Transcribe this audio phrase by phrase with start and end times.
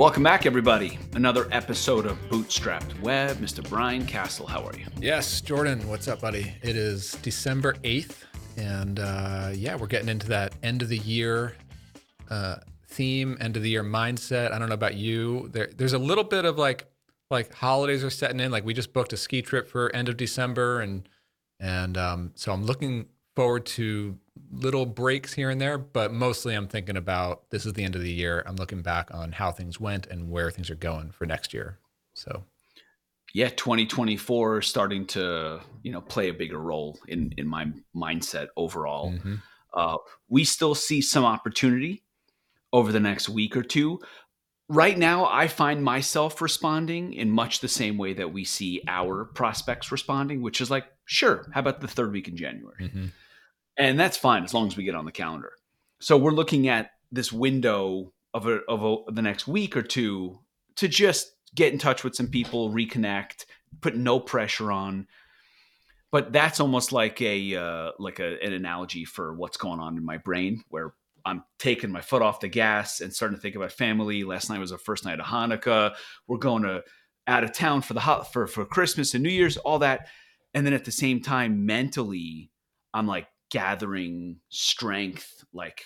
[0.00, 0.98] Welcome back, everybody.
[1.12, 3.36] Another episode of Bootstrapped Web.
[3.36, 3.62] Mr.
[3.68, 4.86] Brian Casel, how are you?
[4.98, 6.54] Yes, Jordan, what's up, buddy?
[6.62, 8.24] It is December 8th,
[8.56, 11.54] and uh, yeah, we're getting into that end of the year
[12.30, 12.56] uh,
[12.88, 14.52] theme, end of the year mindset.
[14.52, 15.50] I don't know about you.
[15.52, 16.86] There, there's a little bit of like,
[17.30, 18.50] like holidays are setting in.
[18.50, 21.06] Like we just booked a ski trip for end of December, and
[21.60, 23.04] and um, so I'm looking
[23.36, 24.16] forward to
[24.50, 28.02] little breaks here and there, but mostly I'm thinking about this is the end of
[28.02, 28.42] the year.
[28.46, 31.78] I'm looking back on how things went and where things are going for next year.
[32.14, 32.44] So
[33.32, 39.12] yeah, 2024 starting to, you know, play a bigger role in in my mindset overall.
[39.12, 39.36] Mm-hmm.
[39.72, 39.96] Uh,
[40.28, 42.02] we still see some opportunity
[42.72, 44.00] over the next week or two.
[44.68, 49.24] Right now, I find myself responding in much the same way that we see our
[49.24, 52.84] prospects responding, which is like, sure, how about the third week in January?
[52.84, 53.06] Mm-hmm
[53.80, 55.52] and that's fine as long as we get on the calendar.
[56.00, 60.38] So we're looking at this window of a, of a, the next week or two
[60.76, 63.46] to just get in touch with some people, reconnect,
[63.80, 65.08] put no pressure on.
[66.12, 70.04] But that's almost like a uh, like a, an analogy for what's going on in
[70.04, 70.92] my brain, where
[71.24, 74.24] I'm taking my foot off the gas and starting to think about family.
[74.24, 75.94] Last night was the first night of Hanukkah.
[76.26, 76.82] We're going to
[77.28, 80.08] out of town for the hot for for Christmas and New Year's, all that,
[80.52, 82.50] and then at the same time, mentally,
[82.92, 85.84] I'm like, gathering strength like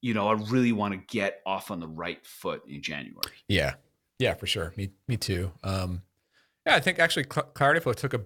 [0.00, 3.36] you know i really want to get off on the right foot in january.
[3.48, 3.74] Yeah.
[4.18, 4.72] Yeah for sure.
[4.76, 5.52] Me me too.
[5.62, 6.02] Um
[6.66, 8.20] yeah i think actually clarity flow took a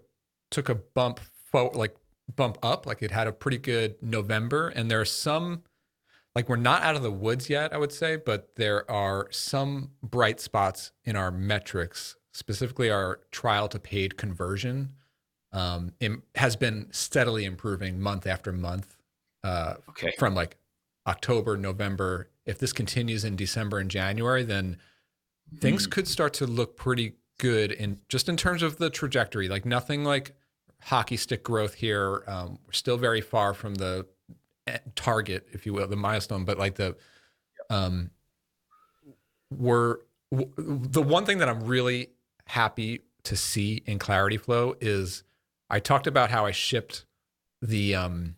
[0.50, 1.96] took a bump forward like
[2.34, 2.86] bump up.
[2.86, 5.62] Like it had a pretty good november and there are some
[6.34, 9.90] like we're not out of the woods yet i would say but there are some
[10.02, 14.94] bright spots in our metrics specifically our trial to paid conversion
[15.52, 15.92] um,
[16.34, 18.96] has been steadily improving month after month.
[19.44, 20.12] Uh, okay.
[20.18, 20.56] From like
[21.06, 22.30] October, November.
[22.44, 24.78] If this continues in December and January, then
[25.54, 25.60] mm.
[25.60, 25.90] things hmm.
[25.90, 29.48] could start to look pretty good in just in terms of the trajectory.
[29.48, 30.34] Like nothing like
[30.82, 32.24] hockey stick growth here.
[32.26, 34.06] Um, we're still very far from the
[34.66, 36.44] eh, target, if you will, the milestone.
[36.44, 36.96] But like the,
[37.70, 38.10] um,
[39.50, 39.98] we're
[40.30, 42.10] w- the one thing that I'm really
[42.46, 45.22] happy to see in Clarity Flow is
[45.70, 47.04] I talked about how I shipped
[47.60, 48.36] the um,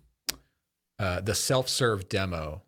[0.99, 2.63] uh, the self-serve demo.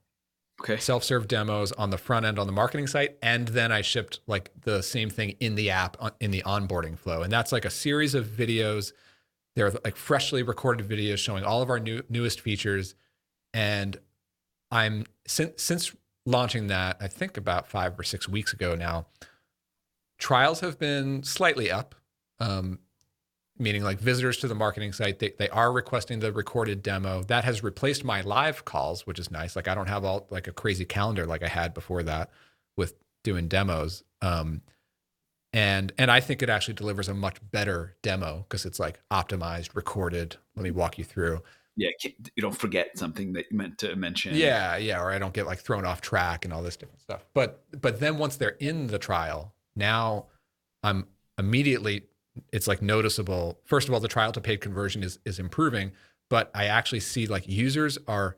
[0.60, 0.76] Okay.
[0.76, 4.50] Self-serve demos on the front end on the marketing site, and then I shipped like
[4.60, 8.14] the same thing in the app in the onboarding flow, and that's like a series
[8.14, 8.92] of videos.
[9.56, 12.94] They're like freshly recorded videos showing all of our new newest features,
[13.52, 13.98] and
[14.70, 19.06] I'm since since launching that, I think about five or six weeks ago now.
[20.18, 21.96] Trials have been slightly up.
[22.38, 22.78] Um,
[23.62, 27.22] meaning like visitors to the marketing site, they, they are requesting the recorded demo.
[27.22, 29.56] That has replaced my live calls, which is nice.
[29.56, 32.30] Like I don't have all like a crazy calendar like I had before that
[32.76, 34.02] with doing demos.
[34.20, 34.62] Um,
[35.52, 39.74] and and I think it actually delivers a much better demo because it's like optimized,
[39.74, 40.36] recorded.
[40.56, 41.42] Let me walk you through.
[41.76, 44.34] Yeah, you don't forget something that you meant to mention.
[44.34, 47.24] Yeah, yeah, or I don't get like thrown off track and all this different stuff.
[47.32, 50.26] But but then once they're in the trial, now
[50.82, 51.06] I'm
[51.38, 52.04] immediately
[52.53, 53.59] it's like noticeable.
[53.65, 55.93] First of all, the trial to paid conversion is is improving,
[56.31, 58.37] but I actually see like users are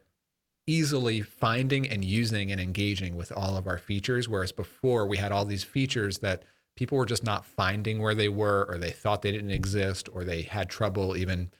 [0.66, 5.30] easily finding and using and engaging with all of our features whereas before we had
[5.30, 6.42] all these features that
[6.74, 10.24] people were just not finding where they were or they thought they didn't exist or
[10.24, 11.50] they had trouble even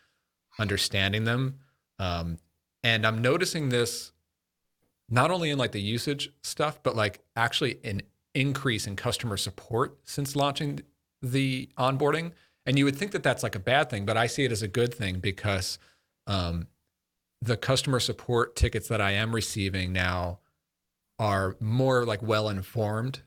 [0.58, 1.58] understanding them
[1.98, 2.38] um,
[2.82, 4.12] and i'm noticing this
[5.10, 8.00] not only in like the usage stuff but like actually an
[8.34, 10.80] increase in customer support since launching
[11.24, 12.32] the onboarding.
[12.66, 14.62] And you would think that that's like a bad thing, but I see it as
[14.62, 15.78] a good thing because
[16.26, 16.68] um,
[17.42, 20.38] the customer support tickets that I am receiving now
[21.18, 23.22] are more like well informed.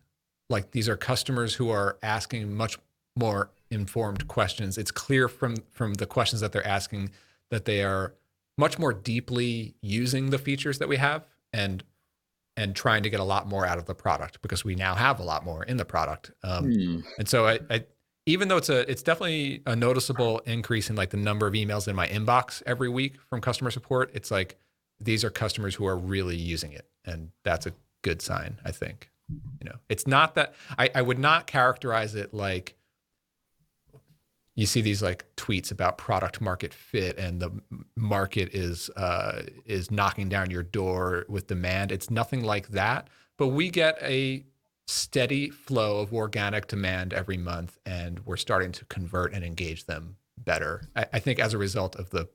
[0.49, 2.77] Like these are customers who are asking much
[3.15, 4.77] more informed questions.
[4.77, 7.11] It's clear from from the questions that they're asking
[7.51, 8.13] that they are
[8.57, 11.83] much more deeply using the features that we have and
[12.57, 15.19] and trying to get a lot more out of the product because we now have
[15.19, 16.31] a lot more in the product.
[16.43, 17.03] Um, mm.
[17.17, 17.85] And so I, I,
[18.25, 21.87] even though it's a, it's definitely a noticeable increase in like the number of emails
[21.87, 24.11] in my inbox every week from customer support.
[24.13, 24.57] It's like
[24.99, 28.59] these are customers who are really using it, and that's a good sign.
[28.65, 29.09] I think.
[29.29, 32.76] You know, it's not that I, I would not characterize it like
[34.57, 37.51] you see these like tweets about product market fit and the
[37.95, 41.91] market is uh, is knocking down your door with demand.
[41.91, 43.07] It's nothing like that.
[43.37, 44.43] But we get a
[44.87, 50.15] steady flow of organic demand every month, and we're starting to convert and engage them
[50.39, 50.89] better.
[50.95, 52.27] I, I think as a result of the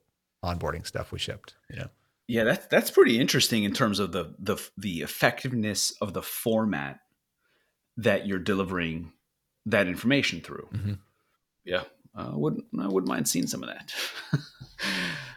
[0.44, 1.56] onboarding stuff we shipped.
[1.70, 1.88] You know.
[2.28, 7.00] Yeah, that's that's pretty interesting in terms of the the the effectiveness of the format
[7.96, 9.10] that you're delivering
[9.66, 10.68] that information through.
[10.72, 10.92] Mm-hmm.
[11.64, 11.82] Yeah,
[12.14, 13.92] I wouldn't I wouldn't mind seeing some of that.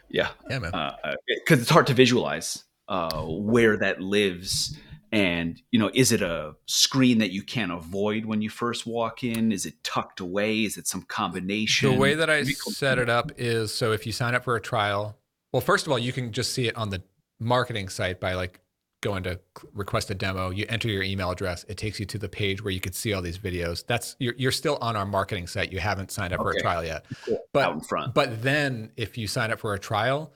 [0.09, 0.71] yeah, yeah, man.
[0.71, 4.77] Because uh, it's hard to visualize uh, where that lives.
[5.11, 9.23] And you know is it a screen that you can't avoid when you first walk
[9.23, 9.51] in?
[9.51, 10.63] Is it tucked away?
[10.63, 11.91] Is it some combination?
[11.91, 14.61] The way that i set it up is so if you sign up for a
[14.61, 15.17] trial
[15.53, 17.01] well first of all you can just see it on the
[17.39, 18.59] marketing site by like
[19.05, 19.39] going to
[19.73, 22.73] request a demo you enter your email address it takes you to the page where
[22.73, 25.79] you could see all these videos that's you're, you're still on our marketing site you
[25.79, 26.51] haven't signed up okay.
[26.51, 27.39] for a trial yet cool.
[27.53, 28.13] but Out in front.
[28.13, 30.33] but then if you sign up for a trial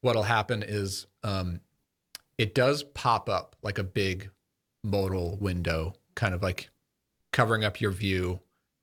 [0.00, 1.60] what'll happen is um,
[2.38, 4.30] it does pop up like a big
[4.84, 6.70] modal window, kind of like
[7.32, 8.40] covering up your view.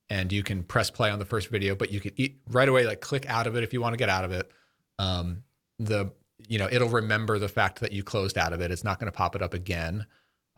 [0.10, 2.86] And you can press play on the first video, but you can eat right away,
[2.86, 4.52] like click out of it if you want to get out of it.
[5.00, 5.44] Um,
[5.80, 6.12] the
[6.48, 8.72] you know it'll remember the fact that you closed out of it.
[8.72, 10.06] It's not going to pop it up again.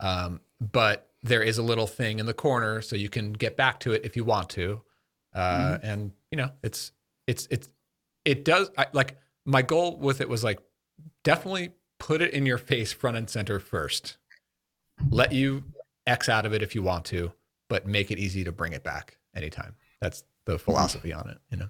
[0.00, 3.80] Um, but there is a little thing in the corner, so you can get back
[3.80, 4.82] to it if you want to.
[5.34, 5.86] Uh, mm-hmm.
[5.86, 6.92] And you know, it's
[7.26, 7.68] it's it's
[8.24, 10.60] it does I, like my goal with it was like
[11.24, 14.16] definitely put it in your face front and center first.
[15.10, 15.64] Let you
[16.06, 17.32] X out of it if you want to,
[17.68, 19.74] but make it easy to bring it back anytime.
[20.00, 21.68] That's the philosophy on it, you know?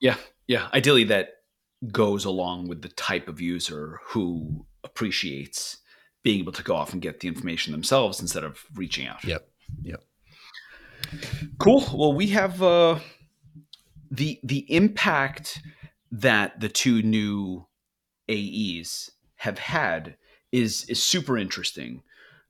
[0.00, 0.16] Yeah.
[0.46, 0.68] Yeah.
[0.72, 1.41] Ideally, that
[1.90, 5.78] goes along with the type of user who appreciates
[6.22, 9.24] being able to go off and get the information themselves instead of reaching out.
[9.24, 9.48] Yep.
[9.82, 10.04] Yep.
[11.58, 11.84] Cool.
[11.92, 12.98] Well, we have uh,
[14.10, 15.60] the the impact
[16.12, 17.66] that the two new
[18.30, 20.16] AEs have had
[20.52, 22.02] is is super interesting.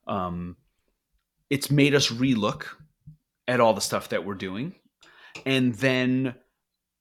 [0.05, 0.57] Um,
[1.49, 2.65] it's made us relook
[3.47, 4.75] at all the stuff that we're doing,
[5.45, 6.35] and then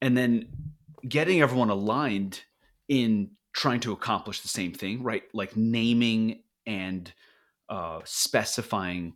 [0.00, 0.71] and then
[1.08, 2.42] getting everyone aligned
[2.88, 5.22] in trying to accomplish the same thing, right?
[5.34, 7.12] Like naming and
[7.68, 9.14] uh, specifying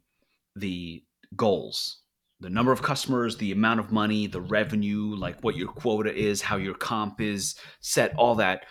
[0.54, 1.02] the
[1.34, 2.00] goals,
[2.40, 6.42] the number of customers, the amount of money, the revenue, like what your quota is,
[6.42, 8.66] how your comp is set, all that.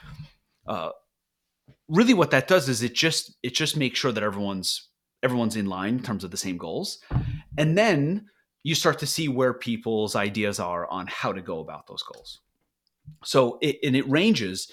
[0.67, 0.89] Uh,
[1.87, 4.89] really what that does is it just it just makes sure that everyone's
[5.23, 6.99] everyone's in line in terms of the same goals
[7.57, 8.25] and then
[8.63, 12.41] you start to see where people's ideas are on how to go about those goals
[13.23, 14.71] so it, and it ranges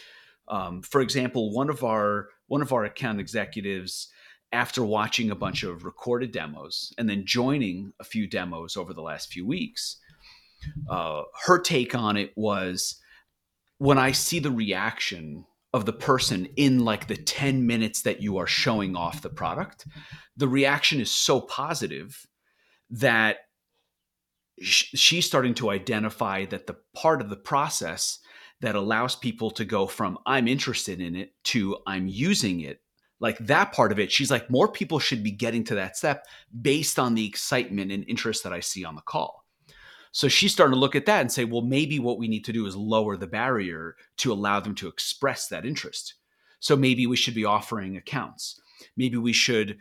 [0.49, 4.09] um, for example one of our one of our account executives
[4.53, 9.03] after watching a bunch of recorded demos and then joining a few demos over the
[9.03, 9.99] last few weeks
[10.91, 13.01] uh, her take on it was
[13.79, 15.45] when i see the reaction
[15.75, 19.87] of the person in like the 10 minutes that you are showing off the product
[20.37, 22.27] the reaction is so positive
[22.91, 23.39] that
[24.61, 28.19] she's starting to identify that the part of the process
[28.63, 32.81] that allows people to go from i'm interested in it to i'm using it
[33.21, 36.27] like that part of it she's like more people should be getting to that step
[36.63, 39.43] based on the excitement and interest that i see on the call
[40.13, 42.53] so she's starting to look at that and say, well, maybe what we need to
[42.53, 46.15] do is lower the barrier to allow them to express that interest.
[46.61, 48.61] So maybe we should be offering accounts.
[48.97, 49.79] Maybe we should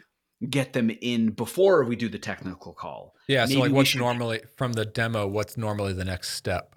[0.50, 3.14] get them in before we do the technical call.
[3.28, 3.44] Yeah.
[3.44, 4.00] Maybe so like what's should...
[4.00, 6.76] normally from the demo, what's normally the next step?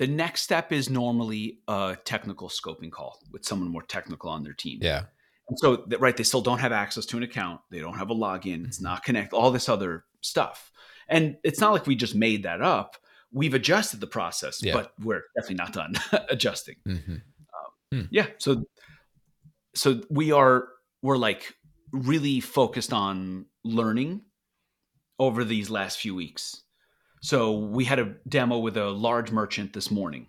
[0.00, 4.54] The next step is normally a technical scoping call with someone more technical on their
[4.54, 4.78] team.
[4.80, 5.02] Yeah.
[5.46, 7.60] And so, right, they still don't have access to an account.
[7.70, 8.66] They don't have a login.
[8.66, 9.34] It's not connect.
[9.34, 10.72] All this other stuff.
[11.06, 12.96] And it's not like we just made that up.
[13.30, 14.72] We've adjusted the process, yeah.
[14.72, 15.94] but we're definitely not done
[16.30, 16.76] adjusting.
[16.88, 17.12] Mm-hmm.
[17.12, 17.20] Um,
[17.92, 18.06] hmm.
[18.10, 18.28] Yeah.
[18.38, 18.64] So,
[19.74, 20.68] so we are
[21.02, 21.54] we're like
[21.92, 24.22] really focused on learning
[25.18, 26.62] over these last few weeks.
[27.20, 30.26] So we had a demo with a large merchant this morning.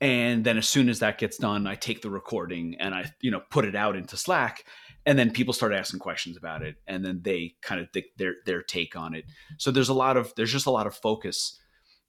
[0.00, 3.30] And then as soon as that gets done, I take the recording and I, you
[3.30, 4.64] know, put it out into Slack.
[5.04, 6.76] And then people start asking questions about it.
[6.86, 9.24] And then they kind of think their their take on it.
[9.58, 11.58] So there's a lot of there's just a lot of focus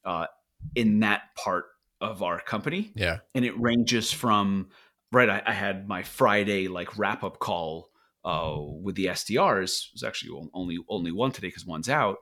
[0.05, 0.27] uh,
[0.75, 1.65] in that part
[1.99, 2.91] of our company.
[2.95, 3.17] Yeah.
[3.35, 4.69] And it ranges from
[5.11, 7.89] right i, I had my friday like wrap up call
[8.23, 12.17] uh, with the sdrs it was actually only only one today because one's out.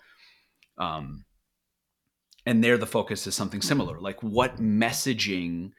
[0.77, 1.25] Um,
[2.45, 5.71] and there the focus is something similar like what messaging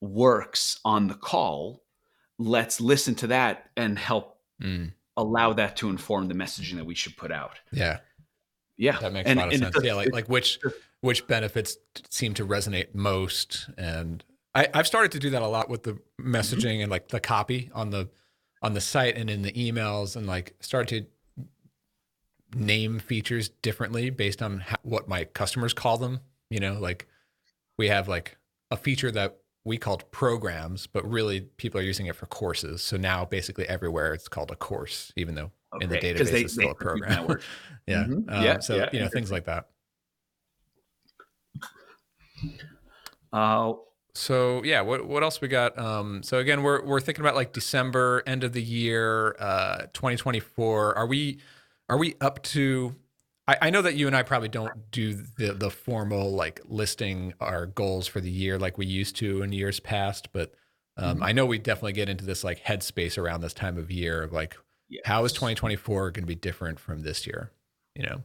[0.00, 1.82] works on the call
[2.38, 4.92] let's listen to that and help mm.
[5.16, 7.58] allow that to inform the messaging that we should put out.
[7.72, 7.98] Yeah.
[8.76, 8.98] Yeah.
[8.98, 9.76] That makes and, a lot of sense.
[9.82, 9.94] Yeah.
[9.94, 10.58] Like, like which,
[11.00, 11.76] which benefits
[12.10, 13.70] seem to resonate most.
[13.78, 14.22] And
[14.54, 16.34] I, I've started to do that a lot with the mm-hmm.
[16.34, 16.82] messaging mm-hmm.
[16.82, 18.08] and like the copy on the,
[18.62, 21.06] on the site and in the emails and like start to
[22.54, 26.20] name features differently based on how, what my customers call them.
[26.50, 27.06] You know, like
[27.78, 28.36] we have like
[28.70, 32.82] a feature that we called programs, but really people are using it for courses.
[32.82, 35.84] So now basically everywhere it's called a course, even though okay.
[35.84, 37.26] in the database they, is still a program.
[37.86, 38.04] yeah.
[38.04, 38.30] Mm-hmm.
[38.30, 38.60] Um, yeah.
[38.60, 39.66] So, yeah, you know, things like that.
[43.32, 43.72] Uh,
[44.14, 45.78] so yeah, what what else we got?
[45.78, 50.94] Um, so again, we're we're thinking about like December, end of the year, uh, 2024.
[50.96, 51.38] Are we
[51.88, 52.94] are we up to?
[53.48, 57.34] I, I know that you and I probably don't do the the formal like listing
[57.40, 60.54] our goals for the year like we used to in years past, but
[60.96, 61.24] um, mm-hmm.
[61.24, 64.32] I know we definitely get into this like headspace around this time of year of
[64.32, 64.56] like,
[64.88, 65.02] yes.
[65.04, 67.50] how is 2024 going to be different from this year?
[67.94, 68.22] You know.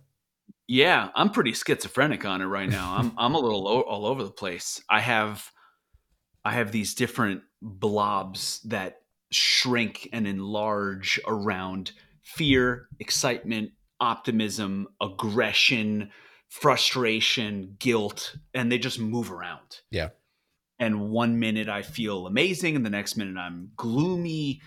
[0.68, 2.96] Yeah, I'm pretty schizophrenic on it right now.
[2.98, 4.82] I'm I'm a little all over the place.
[4.89, 5.51] I have
[6.44, 9.01] I have these different blobs that
[9.32, 11.91] shrink and enlarge around
[12.35, 16.09] fear, excitement, optimism, aggression,
[16.50, 19.81] frustration, guilt, and they just move around.
[19.89, 20.09] Yeah.
[20.79, 24.61] And one minute I feel amazing and the next minute I'm gloomy.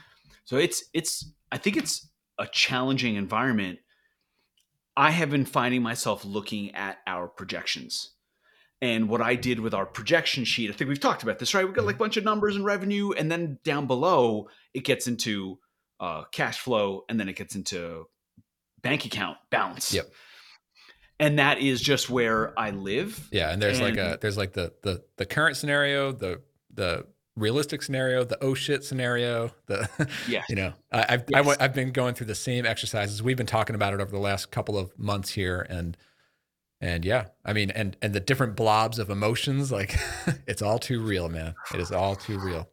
[0.44, 3.80] So it's it's I think it's a challenging environment.
[4.97, 8.14] I have been finding myself looking at our projections
[8.85, 11.64] and what I did with our projection sheet, I think we've talked about this, right?
[11.64, 12.04] We've got like a mm-hmm.
[12.04, 15.59] bunch of numbers and revenue, and then down below it gets into
[16.01, 18.07] uh, cash flow, and then it gets into
[18.83, 19.93] bank account balance.
[19.93, 20.11] Yep.
[21.21, 23.29] And that is just where I live.
[23.31, 26.41] Yeah, and there's and, like a there's like the the the current scenario, the
[26.73, 29.89] the realistic scenario, the oh shit scenario, the
[30.29, 31.57] yeah, you know, I, I've yes.
[31.61, 33.23] I, I've been going through the same exercises.
[33.23, 35.97] We've been talking about it over the last couple of months here, and
[36.81, 39.97] and yeah i mean and and the different blobs of emotions like
[40.47, 42.69] it's all too real man it is all too real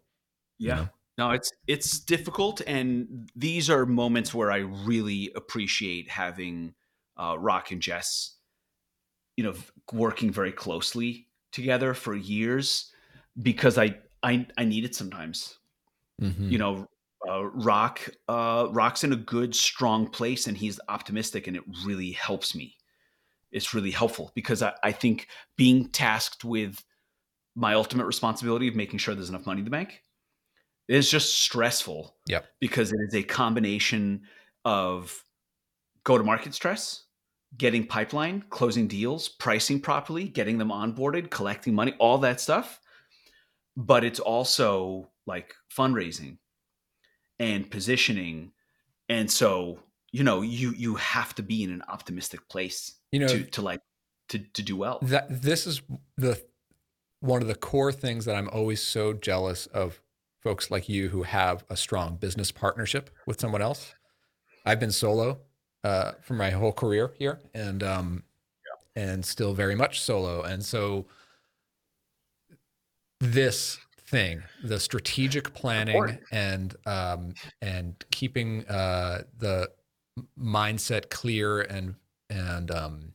[0.57, 0.89] yeah you know?
[1.17, 6.73] No it's it's difficult and these are moments where i really appreciate having
[7.17, 8.35] uh, rock and jess
[9.35, 9.53] you know
[9.93, 12.91] working very closely together for years
[13.41, 15.57] because i i, I need it sometimes
[16.21, 16.49] mm-hmm.
[16.49, 16.87] you know
[17.29, 22.11] uh, rock uh, rock's in a good strong place and he's optimistic and it really
[22.11, 22.75] helps me
[23.51, 26.83] It's really helpful because I, I think being tasked with
[27.53, 30.03] my ultimate responsibility of making sure there's enough money in the bank
[30.95, 32.15] is just stressful.
[32.27, 32.45] Yep.
[32.59, 34.23] Because it is a combination
[34.65, 35.23] of
[36.03, 37.05] go to market stress,
[37.57, 42.79] getting pipeline, closing deals, pricing properly, getting them onboarded, collecting money, all that stuff.
[43.77, 46.37] But it's also like fundraising
[47.39, 48.51] and positioning.
[49.07, 49.79] And so,
[50.11, 53.61] you know, you you have to be in an optimistic place you know to, to
[53.61, 53.81] like
[54.29, 55.81] to, to do well that this is
[56.17, 56.41] the
[57.19, 60.01] one of the core things that i'm always so jealous of
[60.41, 63.93] folks like you who have a strong business partnership with someone else
[64.65, 65.39] i've been solo
[65.83, 68.23] uh, for my whole career here and um
[68.95, 69.03] yeah.
[69.03, 71.05] and still very much solo and so
[73.19, 79.69] this thing the strategic planning and um and keeping uh the
[80.37, 81.95] mindset clear and
[82.29, 83.13] and um,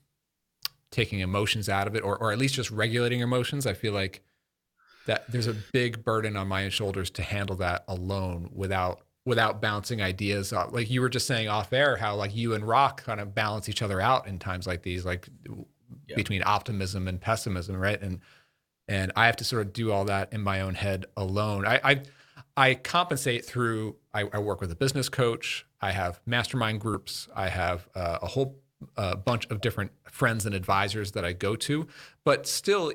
[0.91, 3.67] taking emotions out of it, or or at least just regulating emotions.
[3.67, 4.23] I feel like
[5.07, 10.01] that there's a big burden on my shoulders to handle that alone without without bouncing
[10.01, 10.73] ideas off.
[10.73, 13.69] Like you were just saying off air, how like you and Rock kind of balance
[13.69, 15.29] each other out in times like these, like
[16.07, 16.15] yeah.
[16.15, 18.01] between optimism and pessimism, right?
[18.01, 18.21] And
[18.89, 21.67] and I have to sort of do all that in my own head alone.
[21.67, 22.03] I I,
[22.57, 23.97] I compensate through.
[24.15, 25.67] I, I, work with a business coach.
[25.83, 27.29] I have mastermind groups.
[27.35, 28.57] I have uh, a whole
[28.97, 31.87] a bunch of different friends and advisors that I go to,
[32.25, 32.93] but still,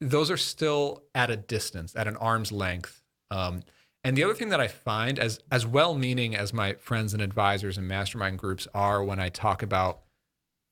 [0.00, 3.02] those are still at a distance, at an arm's length.
[3.30, 3.62] Um,
[4.04, 7.78] and the other thing that I find, as as well-meaning as my friends and advisors
[7.78, 10.00] and mastermind groups are, when I talk about,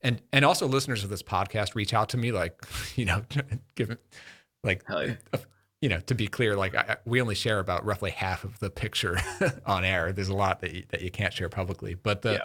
[0.03, 2.63] and and also listeners of this podcast reach out to me, like,
[2.97, 3.23] you know,
[3.75, 3.97] give
[4.63, 5.15] like, yeah.
[5.81, 8.71] you know, to be clear, like I, we only share about roughly half of the
[8.71, 9.19] picture
[9.67, 10.13] on air.
[10.13, 12.35] There's a lot that you, that you can't share publicly, but the.
[12.35, 12.45] Yeah,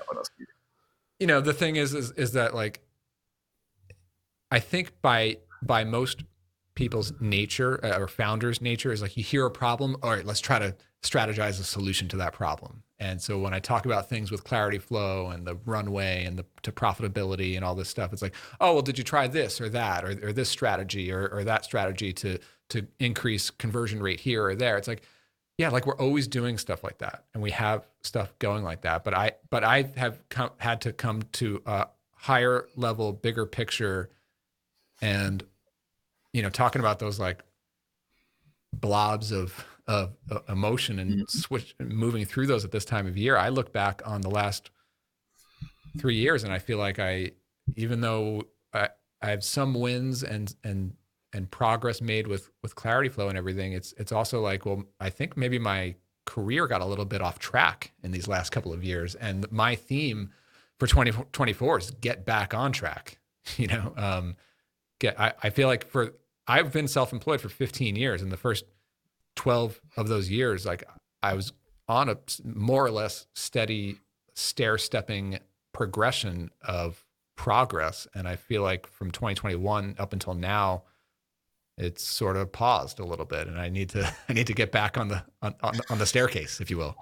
[1.19, 2.79] you know the thing is is is that like
[4.51, 6.23] i think by by most
[6.75, 10.41] people's nature uh, or founders nature is like you hear a problem all right let's
[10.41, 12.81] try to strategize a solution to that problem.
[12.99, 16.45] And so when i talk about things with clarity flow and the runway and the
[16.63, 19.69] to profitability and all this stuff it's like oh well did you try this or
[19.69, 24.45] that or, or this strategy or, or that strategy to to increase conversion rate here
[24.45, 24.77] or there?
[24.77, 25.03] It's like
[25.57, 29.03] yeah like we're always doing stuff like that and we have stuff going like that
[29.03, 34.09] but i but i have come, had to come to a higher level bigger picture
[35.01, 35.43] and
[36.33, 37.43] you know talking about those like
[38.73, 40.11] blobs of of,
[40.49, 41.23] emotion and mm-hmm.
[41.27, 44.69] switch moving through those at this time of year i look back on the last
[45.97, 47.31] three years and i feel like i
[47.75, 48.89] even though i
[49.21, 50.93] i have some wins and and
[51.37, 55.09] and progress made with with clarity flow and everything it's it's also like well i
[55.09, 55.95] think maybe my
[56.27, 59.15] career got a little bit off track in these last couple of years.
[59.15, 60.29] And my theme
[60.77, 63.17] for 2024 is get back on track.
[63.55, 64.35] You know, um,
[64.99, 66.11] get, I, I feel like for,
[66.49, 68.21] I've been self employed for 15 years.
[68.21, 68.65] And the first
[69.37, 70.83] 12 of those years, like
[71.23, 71.53] I was
[71.87, 73.99] on a more or less steady
[74.33, 75.39] stair stepping
[75.71, 77.05] progression of
[77.37, 78.05] progress.
[78.13, 80.83] And I feel like from 2021 up until now,
[81.77, 84.71] it's sort of paused a little bit and i need to i need to get
[84.71, 86.95] back on the on, on, on the staircase if you will.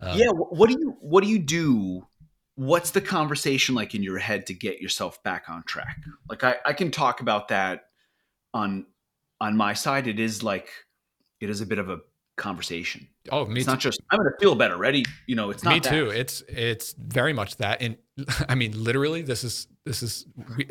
[0.00, 2.06] Um, yeah what do you what do you do?
[2.56, 5.98] What's the conversation like in your head to get yourself back on track?
[6.28, 7.84] Like i i can talk about that
[8.52, 8.86] on
[9.40, 10.06] on my side.
[10.06, 10.68] It is like
[11.40, 11.98] it is a bit of a
[12.36, 13.08] conversation.
[13.30, 13.72] Oh me it's too.
[13.72, 14.76] not just i'm gonna feel better.
[14.76, 15.04] Ready?
[15.26, 15.90] You know it's not me that.
[15.90, 16.10] too.
[16.10, 17.82] It's it's very much that.
[17.82, 17.96] And
[18.48, 20.26] i mean literally this is this is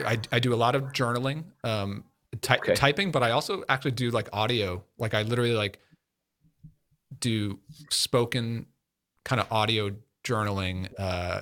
[0.06, 2.04] I, I do a lot of journaling um
[2.42, 2.76] ty- okay.
[2.76, 4.84] typing, but I also actually do like audio.
[4.98, 5.80] Like I literally like
[7.20, 8.66] do spoken
[9.24, 9.92] kind of audio
[10.24, 11.42] journaling, uh,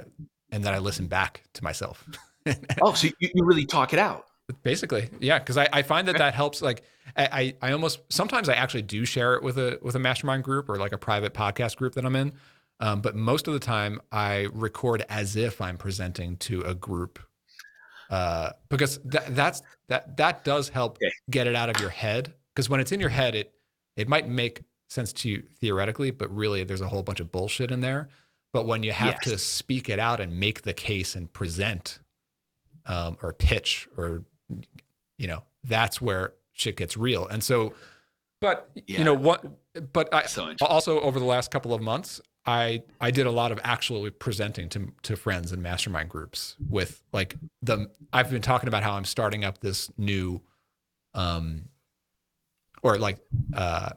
[0.52, 2.08] and then I listen back to myself.
[2.82, 4.26] oh, so you, you really talk it out?
[4.62, 6.62] Basically, yeah, because I, I find that that helps.
[6.62, 6.84] Like
[7.16, 10.70] I, I almost sometimes I actually do share it with a with a mastermind group
[10.70, 12.34] or like a private podcast group that I'm in.
[12.80, 17.20] Um, but most of the time, I record as if I'm presenting to a group
[18.14, 21.12] uh, because that that's that that does help okay.
[21.32, 22.32] get it out of your head.
[22.54, 23.52] Because when it's in your head, it
[23.98, 27.72] it might make sense to you theoretically, but really there's a whole bunch of bullshit
[27.72, 28.10] in there.
[28.52, 29.32] But when you have yes.
[29.32, 31.98] to speak it out and make the case and present,
[32.86, 34.24] um, or pitch, or
[35.18, 37.26] you know, that's where shit gets real.
[37.26, 37.74] And so,
[38.40, 39.00] but yeah.
[39.00, 39.44] you know what?
[39.92, 43.52] But I so also over the last couple of months, I I did a lot
[43.52, 48.68] of actually presenting to to friends and mastermind groups with like the I've been talking
[48.68, 50.42] about how I'm starting up this new
[51.14, 51.66] um
[52.82, 53.20] or like
[53.56, 53.92] uh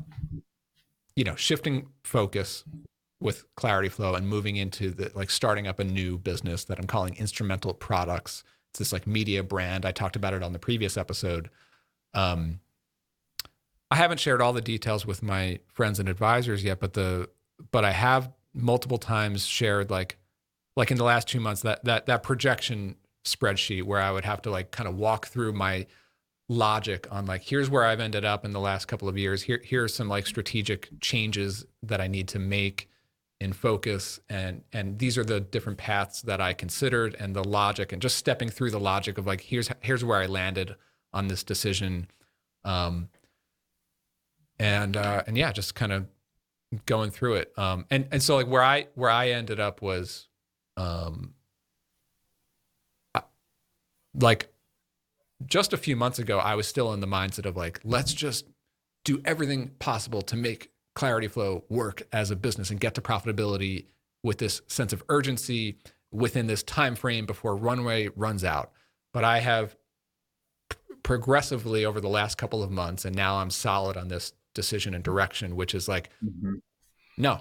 [1.16, 2.64] you know shifting focus
[3.18, 6.86] with clarity flow and moving into the like starting up a new business that I'm
[6.86, 8.44] calling instrumental products.
[8.70, 9.84] It's this like media brand.
[9.84, 11.50] I talked about it on the previous episode.
[12.14, 12.60] Um
[13.90, 17.28] I haven't shared all the details with my friends and advisors yet but the
[17.70, 20.16] but I have multiple times shared like
[20.76, 24.42] like in the last two months that that that projection spreadsheet where I would have
[24.42, 25.86] to like kind of walk through my
[26.48, 29.42] logic on like here's where I've ended up in the last couple of years.
[29.42, 32.88] Here here are some like strategic changes that I need to make
[33.40, 37.92] in focus and and these are the different paths that I considered and the logic
[37.92, 40.74] and just stepping through the logic of like here's here's where I landed
[41.12, 42.08] on this decision
[42.64, 43.08] um
[44.58, 46.06] and uh and yeah just kind of
[46.86, 47.52] going through it.
[47.56, 50.28] Um, and and so like where I where I ended up was,
[50.76, 51.34] um,
[54.14, 54.52] like
[55.44, 58.46] just a few months ago, I was still in the mindset of like, let's just
[59.04, 63.86] do everything possible to make Clarity Flow work as a business and get to profitability
[64.22, 65.78] with this sense of urgency
[66.10, 68.72] within this time frame before runway runs out.
[69.12, 69.76] But I have
[71.02, 75.04] progressively over the last couple of months, and now I'm solid on this decision and
[75.04, 76.54] direction, which is like, mm-hmm.
[77.16, 77.40] No,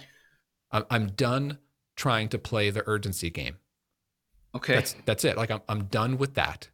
[0.71, 1.59] I'm done
[1.95, 3.57] trying to play the urgency game.
[4.55, 4.75] Okay.
[4.75, 5.37] That's, that's it.
[5.37, 6.69] Like I'm, I'm done with that.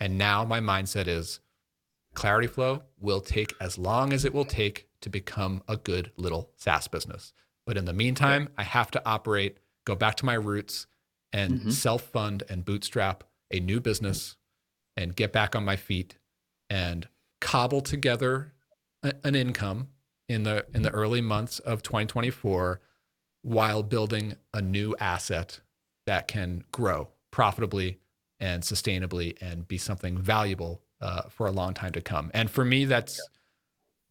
[0.00, 1.40] And now my mindset is
[2.14, 6.50] Clarity Flow will take as long as it will take to become a good little
[6.56, 7.32] SaaS business.
[7.66, 8.48] But in the meantime.
[8.56, 10.86] I have to operate, go back to my roots
[11.32, 11.70] and mm-hmm.
[11.70, 14.36] self fund and bootstrap a new business
[14.96, 16.16] and get back on my feet
[16.70, 17.08] and
[17.40, 18.52] cobble together
[19.02, 19.88] an income
[20.28, 22.80] in the in the early months of 2024
[23.42, 25.60] while building a new asset
[26.06, 28.00] that can grow profitably
[28.40, 32.30] and sustainably and be something valuable uh, for a long time to come.
[32.34, 33.20] And for me, that's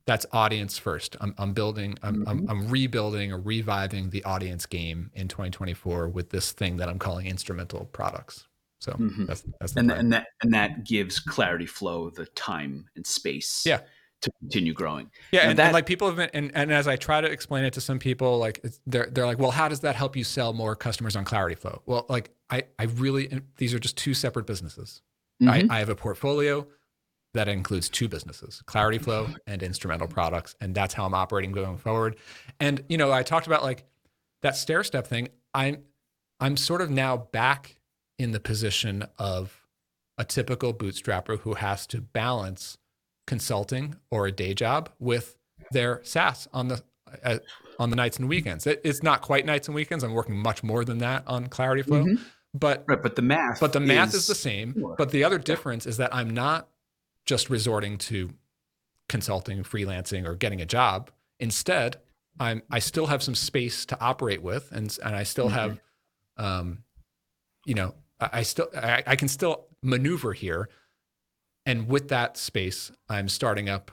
[0.05, 1.15] that's audience first.
[1.19, 2.29] I'm, I'm building, I'm, mm-hmm.
[2.29, 6.99] I'm, I'm, rebuilding or reviving the audience game in 2024 with this thing that I'm
[6.99, 8.47] calling instrumental products.
[8.77, 9.25] So mm-hmm.
[9.25, 13.63] that's, that's and, and that and that gives Clarity Flow the time and space.
[13.65, 13.79] Yeah
[14.25, 15.09] to continue growing.
[15.31, 17.63] Yeah, and, that, and, like people have been, and, and as I try to explain
[17.63, 20.51] it to some people, like they're they're like, well, how does that help you sell
[20.51, 21.81] more customers on Clarity Flow?
[21.85, 25.01] Well, like I I really these are just two separate businesses.
[25.41, 25.71] Mm-hmm.
[25.71, 26.67] I, I have a portfolio
[27.33, 31.77] that includes two businesses, Clarity Flow and Instrumental Products, and that's how I'm operating going
[31.77, 32.17] forward.
[32.59, 33.85] And you know, I talked about like
[34.41, 35.29] that stair step thing.
[35.53, 35.83] I'm
[36.39, 37.77] I'm sort of now back
[38.17, 39.65] in the position of
[40.17, 42.77] a typical bootstrapper who has to balance
[43.27, 45.37] consulting or a day job with
[45.71, 46.83] their SaaS on the
[47.23, 47.39] uh,
[47.79, 48.67] on the nights and weekends.
[48.67, 50.03] It, it's not quite nights and weekends.
[50.03, 52.23] I'm working much more than that on Clarity Flow, mm-hmm.
[52.53, 54.83] but right, but the math, but the math is, is the same.
[54.97, 56.69] But the other difference is that I'm not
[57.25, 58.31] just resorting to
[59.09, 61.11] consulting, freelancing, or getting a job.
[61.39, 61.97] Instead,
[62.39, 65.55] I'm I still have some space to operate with, and and I still mm-hmm.
[65.55, 65.79] have,
[66.37, 66.83] um,
[67.65, 70.69] you know, I, I still I, I can still maneuver here,
[71.65, 73.91] and with that space, I'm starting up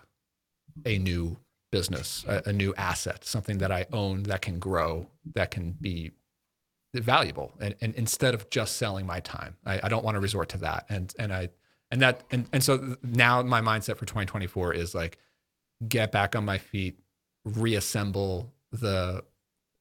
[0.84, 1.38] a new
[1.70, 6.12] business, a, a new asset, something that I own that can grow, that can be
[6.94, 9.56] valuable and, and instead of just selling my time.
[9.64, 10.84] I, I, don't want to resort to that.
[10.90, 11.48] And and i
[11.90, 15.18] and that and, and so now my mindset for 2024 is like
[15.86, 16.98] get back on my feet
[17.44, 19.22] reassemble the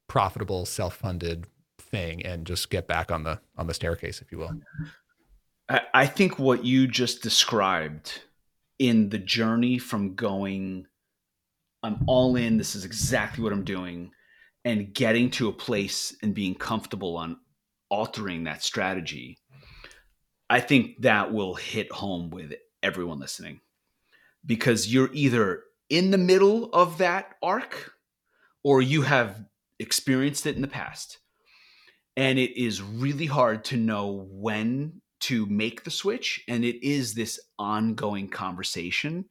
[0.08, 1.47] profitable self-funded
[1.80, 4.51] thing and just get back on the on the staircase if you will
[5.93, 8.21] I, think what you just described
[8.79, 10.88] in the journey from going
[11.84, 14.12] i'm all in this is exactly what i'm doing
[14.65, 17.38] and getting to a place and being comfortable on
[17.89, 19.38] altering that strategy,
[20.49, 22.53] I think that will hit home with
[22.84, 23.62] everyone listening
[24.45, 27.93] because you're either in the middle of that arc
[28.63, 29.43] or you have
[29.79, 31.19] experienced it in the past.
[32.17, 36.43] And it is really hard to know when to make the switch.
[36.47, 39.25] And it is this ongoing conversation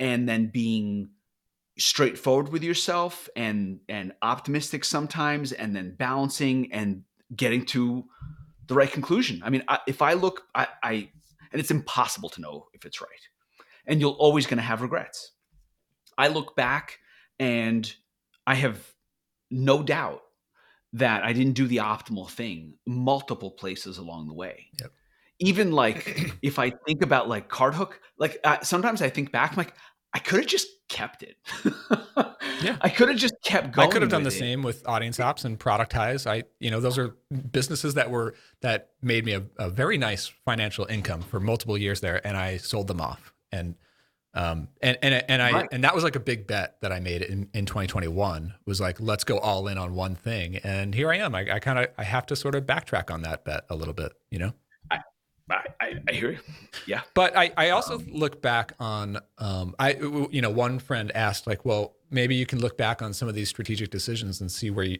[0.00, 1.10] and then being
[1.78, 7.02] straightforward with yourself and and optimistic sometimes and then balancing and
[7.34, 8.04] getting to
[8.66, 10.92] the right conclusion i mean I, if i look I, I
[11.52, 13.08] and it's impossible to know if it's right
[13.86, 15.32] and you're always going to have regrets
[16.18, 16.98] i look back
[17.38, 17.90] and
[18.46, 18.78] i have
[19.50, 20.20] no doubt
[20.92, 24.92] that i didn't do the optimal thing multiple places along the way yep.
[25.40, 29.52] Even like if i think about like card hook like uh, sometimes i think back
[29.52, 29.74] I'm like
[30.12, 31.36] I could have just kept it.
[32.62, 32.76] yeah.
[32.80, 33.88] I could have just kept going.
[33.88, 34.32] I could have done the it.
[34.32, 36.28] same with audience ops and Productize.
[36.28, 37.16] I, you know, those are
[37.52, 42.00] businesses that were that made me a, a, very nice financial income for multiple years
[42.00, 43.32] there, and I sold them off.
[43.52, 43.76] And
[44.32, 45.68] um and and and I right.
[45.72, 49.00] and that was like a big bet that I made in in 2021 was like
[49.00, 50.56] let's go all in on one thing.
[50.56, 51.34] And here I am.
[51.34, 53.94] I, I kind of I have to sort of backtrack on that bet a little
[53.94, 54.52] bit, you know.
[55.50, 56.38] I, I, hear you.
[56.86, 57.02] Yeah.
[57.14, 59.94] But I, I also um, look back on, um, I,
[60.30, 63.34] you know, one friend asked like, well, maybe you can look back on some of
[63.34, 64.98] these strategic decisions and see where you,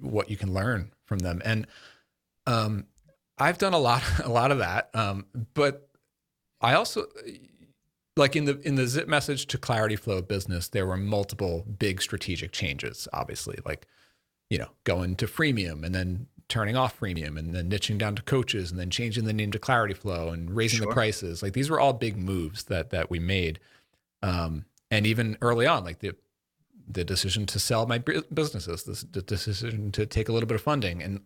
[0.00, 1.40] what you can learn from them.
[1.44, 1.66] And,
[2.46, 2.86] um,
[3.38, 4.90] I've done a lot, a lot of that.
[4.94, 5.88] Um, but
[6.60, 7.06] I also,
[8.16, 12.02] like in the, in the zip message to clarity flow business, there were multiple big
[12.02, 13.86] strategic changes, obviously, like,
[14.50, 18.20] you know, going to freemium and then turning off freemium and then niching down to
[18.22, 20.88] coaches and then changing the name to clarity flow and raising sure.
[20.88, 21.42] the prices.
[21.42, 23.58] Like these were all big moves that that we made.
[24.22, 26.14] Um, and even early on like the
[26.86, 30.62] the decision to sell my businesses the, the decision to take a little bit of
[30.62, 31.02] funding.
[31.02, 31.20] And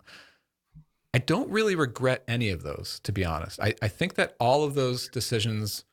[1.12, 3.58] i don't really regret any of those to be honest.
[3.60, 5.84] I, I think that all of those decisions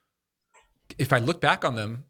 [0.99, 2.05] if i look back on them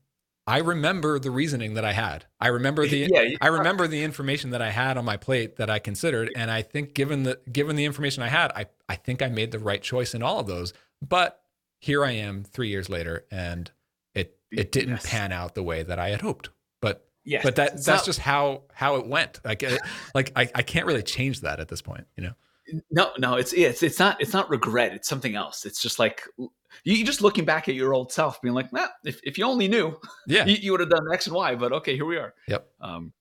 [0.45, 2.25] I remember the reasoning that I had.
[2.39, 3.37] I remember the yeah, yeah.
[3.39, 6.61] I remember the information that I had on my plate that I considered, and I
[6.61, 9.81] think given the given the information I had, I I think I made the right
[9.81, 10.73] choice in all of those.
[11.01, 11.41] But
[11.79, 13.71] here I am three years later, and
[14.13, 15.09] it it didn't yes.
[15.09, 16.49] pan out the way that I had hoped.
[16.81, 19.39] But yes, but that that's not, just how how it went.
[19.45, 19.79] Like it,
[20.13, 22.33] like I, I can't really change that at this point, you know.
[22.91, 24.93] No, no, it's it's it's not it's not regret.
[24.93, 25.65] It's something else.
[25.65, 26.23] It's just like
[26.83, 29.67] you just looking back at your old self, being like, "Nah, if if you only
[29.67, 32.33] knew, yeah, you, you would have done X and Y." But okay, here we are.
[32.47, 32.67] Yep.
[32.81, 33.13] Um,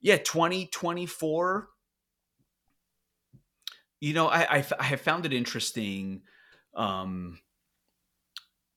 [0.00, 1.68] yeah, twenty twenty four.
[4.00, 6.22] You know, I, I I have found it interesting,
[6.74, 7.38] um,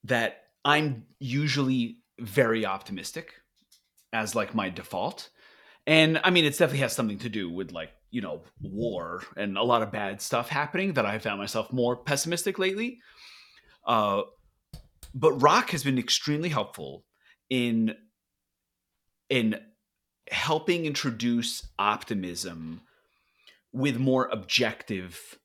[0.06, 3.34] that I'm usually very optimistic
[4.14, 5.30] as like my default,
[5.86, 9.58] and I mean, it definitely has something to do with like you know war and
[9.58, 13.00] a lot of bad stuff happening that I found myself more pessimistic lately.
[13.88, 14.24] Uh,
[15.14, 17.06] but Rock has been extremely helpful
[17.50, 17.96] in
[19.30, 19.60] in
[20.30, 22.82] helping introduce optimism
[23.72, 25.40] with more objective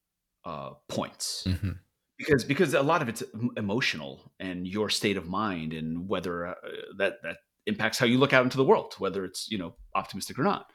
[0.44, 1.44] uh, points.
[1.46, 1.72] Mm-hmm.
[2.18, 3.22] Because because a lot of it's
[3.56, 6.54] emotional and your state of mind and whether uh,
[6.98, 10.38] that that impacts how you look out into the world, whether it's you know optimistic
[10.38, 10.66] or not.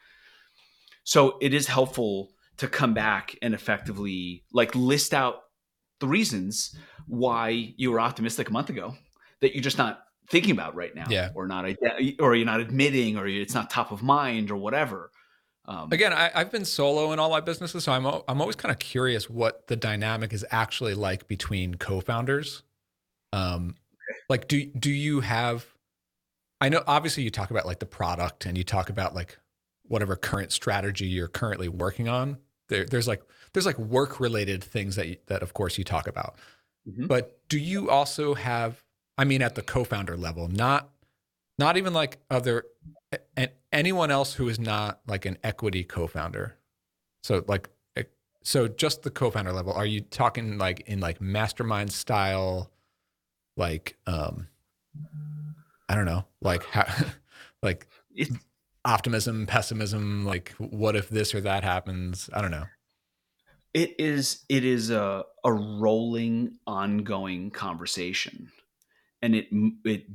[1.04, 5.36] So it is helpful to come back and effectively like list out
[6.00, 8.94] the reasons why you were optimistic a month ago
[9.40, 11.30] that you're just not thinking about right now yeah.
[11.34, 11.64] or not
[12.20, 15.10] or you're not admitting or it's not top of mind or whatever
[15.64, 18.70] um, again I, have been solo in all my businesses so i'm, I'm always kind
[18.70, 22.62] of curious what the dynamic is actually like between co-founders
[23.32, 24.18] um, okay.
[24.28, 25.66] like do, do you have
[26.60, 29.38] i know obviously you talk about like the product and you talk about like
[29.88, 32.38] whatever current strategy you're currently working on.
[32.68, 33.22] There, there's like
[33.58, 36.36] there's like work related things that you, that of course you talk about.
[36.88, 37.06] Mm-hmm.
[37.06, 38.84] But do you also have
[39.16, 40.90] I mean at the co-founder level, not
[41.58, 42.64] not even like other
[43.36, 46.56] and anyone else who is not like an equity co-founder.
[47.24, 47.68] So like
[48.44, 49.72] so just the co-founder level.
[49.72, 52.70] Are you talking like in like mastermind style,
[53.56, 54.46] like um,
[55.88, 56.86] I don't know, like how,
[57.62, 58.30] like it's,
[58.84, 62.30] optimism, pessimism, like what if this or that happens?
[62.32, 62.64] I don't know.
[63.74, 68.50] It is it is a a rolling, ongoing conversation,
[69.22, 69.48] and it
[69.84, 70.06] it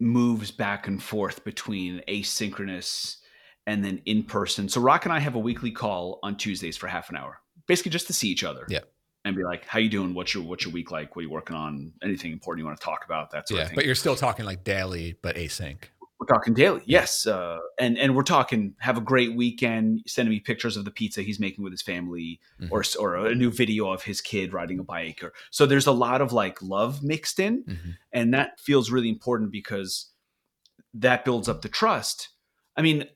[0.00, 3.18] moves back and forth between asynchronous
[3.66, 4.68] and then in person.
[4.68, 7.90] So Rock and I have a weekly call on Tuesdays for half an hour, basically
[7.90, 8.66] just to see each other.
[8.68, 8.80] Yeah.
[9.24, 10.14] And be like, how you doing?
[10.14, 11.14] What's your what's your week like?
[11.14, 11.92] What are you working on?
[12.02, 13.30] Anything important you want to talk about?
[13.30, 13.76] That's sort yeah, of thing.
[13.76, 15.78] But you're still talking like daily, but async.
[16.22, 18.76] We're talking daily, yes, uh, and and we're talking.
[18.78, 20.04] Have a great weekend.
[20.06, 22.72] Sending me pictures of the pizza he's making with his family, mm-hmm.
[22.72, 25.18] or or a new video of his kid riding a bike.
[25.24, 27.90] Or so there's a lot of like love mixed in, mm-hmm.
[28.12, 30.12] and that feels really important because
[30.94, 32.28] that builds up the trust.
[32.76, 33.06] I mean,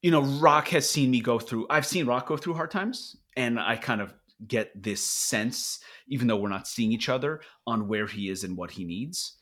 [0.00, 1.66] you know, Rock has seen me go through.
[1.68, 4.14] I've seen Rock go through hard times, and I kind of
[4.46, 8.56] get this sense, even though we're not seeing each other, on where he is and
[8.56, 9.37] what he needs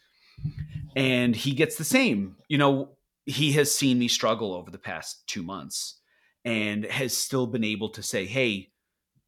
[0.95, 2.37] and he gets the same.
[2.49, 2.91] You know,
[3.27, 6.01] he has seen me struggle over the past two months
[6.45, 8.71] and has still been able to say, hey,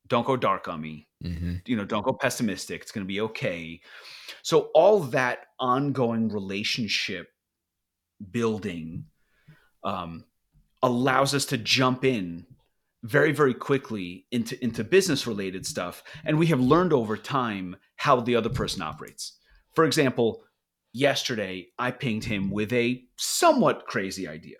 [0.06, 1.08] don't go dark on me.
[1.22, 1.56] Mm-hmm.
[1.66, 2.80] You know, don't go pessimistic.
[2.80, 3.80] It's going to be okay.
[4.42, 7.28] So, all that ongoing relationship
[8.30, 9.04] building
[9.84, 10.24] um,
[10.82, 12.46] allows us to jump in
[13.04, 18.20] very very quickly into into business related stuff and we have learned over time how
[18.20, 19.38] the other person operates
[19.72, 20.42] for example
[20.92, 24.56] yesterday I pinged him with a somewhat crazy idea.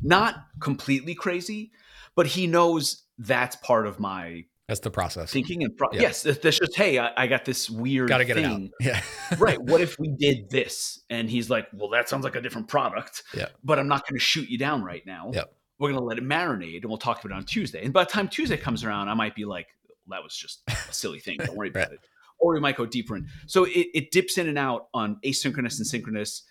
[0.00, 1.72] Not completely crazy,
[2.14, 5.30] but he knows that's part of my that's the process.
[5.30, 6.02] thinking and pro- yeah.
[6.02, 8.72] yes that's just hey I, I, got this weird gotta get thing.
[8.80, 9.02] it out.
[9.30, 9.36] Yeah.
[9.38, 11.00] Right what if we did this?
[11.10, 13.48] And he's like well that sounds like a different product yeah.
[13.62, 15.30] but i'm not going to shoot you down right now.
[15.32, 15.44] Yeah
[15.78, 17.84] we're going to let it marinate and we'll talk about it on tuesday.
[17.84, 19.66] And by the time tuesday comes around i might be like
[20.08, 21.38] that was just a silly thing.
[21.38, 21.92] Don't worry about right.
[21.92, 22.08] it
[22.42, 23.28] or we might go deeper in.
[23.46, 26.42] So it, it dips in and out on asynchronous and synchronous,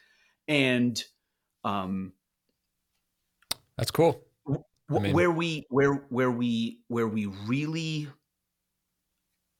[0.48, 1.02] and
[1.64, 2.14] um,
[3.78, 4.24] that's cool.
[4.48, 8.08] I mean, where we where where we where we really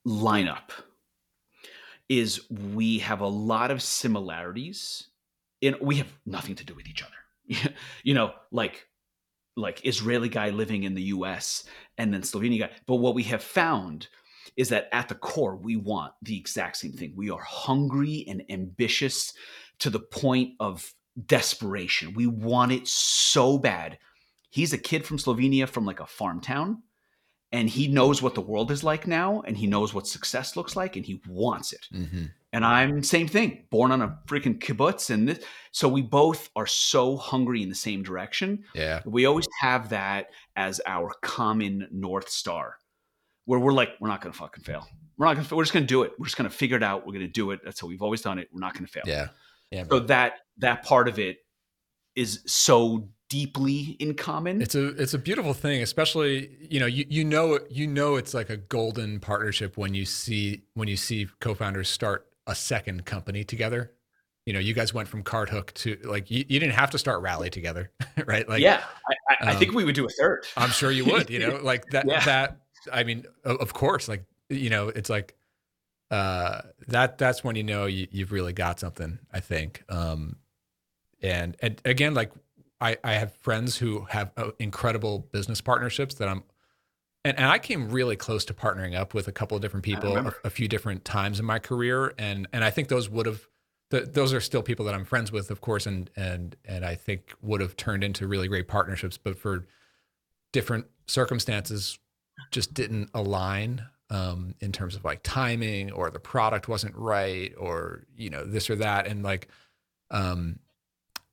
[0.04, 0.72] line up
[2.10, 5.08] is we have a lot of similarities
[5.62, 8.88] and we have nothing to do with each other you know like
[9.56, 11.64] like israeli guy living in the us
[11.98, 14.08] and then slovenian guy but what we have found
[14.58, 17.14] is that at the core, we want the exact same thing.
[17.16, 19.34] We are hungry and ambitious
[19.80, 20.94] to the point of
[21.26, 22.14] desperation.
[22.14, 23.98] We want it so bad.
[24.50, 26.84] He's a kid from Slovenia from like a farm town,
[27.52, 30.76] and he knows what the world is like now, and he knows what success looks
[30.76, 31.88] like, and he wants it.
[31.94, 32.26] Mm-hmm.
[32.54, 35.40] And I'm same thing, born on a freaking kibbutz, and this,
[35.72, 38.66] so we both are so hungry in the same direction.
[38.76, 42.76] Yeah, we always have that as our common north star
[43.46, 44.88] where we're like, we're not going to fucking fail.
[45.18, 46.14] We're not going to, we're just going to do it.
[46.18, 47.06] We're just going to figure it out.
[47.06, 47.62] We're going to do it.
[47.64, 48.50] That's how we've always done it.
[48.52, 49.04] We're not going to fail.
[49.06, 49.28] Yeah.
[49.72, 49.86] Yeah.
[49.90, 51.38] So that, that part of it
[52.16, 54.62] is so deeply in common.
[54.62, 58.34] It's a, it's a beautiful thing, especially, you know, you, you know, you know, it's
[58.34, 63.44] like a golden partnership when you see, when you see co-founders start a second company
[63.44, 63.92] together
[64.46, 66.98] you know, you guys went from Card Hook to like you, you didn't have to
[66.98, 67.92] start Rally together,
[68.26, 68.48] right?
[68.48, 70.46] Like, yeah, I, I, um, I, think we would do a third.
[70.58, 71.30] I'm sure you would.
[71.30, 72.26] You know, like that yeah.
[72.26, 72.58] that
[72.92, 75.36] I mean, of course, like you know, it's like
[76.10, 77.18] uh, that.
[77.18, 79.20] That's when you know you, have really got something.
[79.32, 79.84] I think.
[79.90, 80.38] Um,
[81.22, 82.32] and and again, like
[82.80, 86.44] I I have friends who have uh, incredible business partnerships that I'm.
[87.24, 90.18] And, and I came really close to partnering up with a couple of different people
[90.18, 93.48] a, a, few different times in my career, and and I think those would have
[93.92, 97.36] those are still people that I'm friends with, of course, and and and I think
[97.42, 99.18] would have turned into really great partnerships.
[99.18, 99.68] But for
[100.52, 102.00] different circumstances,
[102.52, 108.04] just didn't align um, in terms of like timing or the product wasn't right or
[108.16, 109.08] you know this or that.
[109.08, 109.48] And like
[110.12, 110.60] um,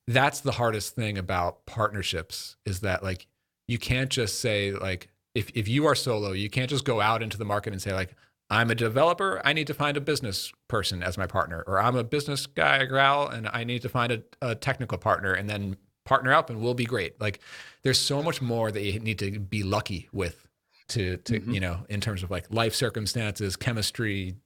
[0.07, 3.27] that's the hardest thing about partnerships is that like
[3.67, 7.23] you can't just say like if if you are solo you can't just go out
[7.23, 8.15] into the market and say like
[8.49, 11.97] I'm a developer I need to find a business person as my partner or I'm
[11.97, 15.77] a business guy growl and I need to find a, a technical partner and then
[16.07, 17.21] partner up and we'll be great.
[17.21, 17.41] Like
[17.83, 20.48] there's so much more that you need to be lucky with
[20.89, 21.53] to to mm-hmm.
[21.53, 24.37] you know in terms of like life circumstances chemistry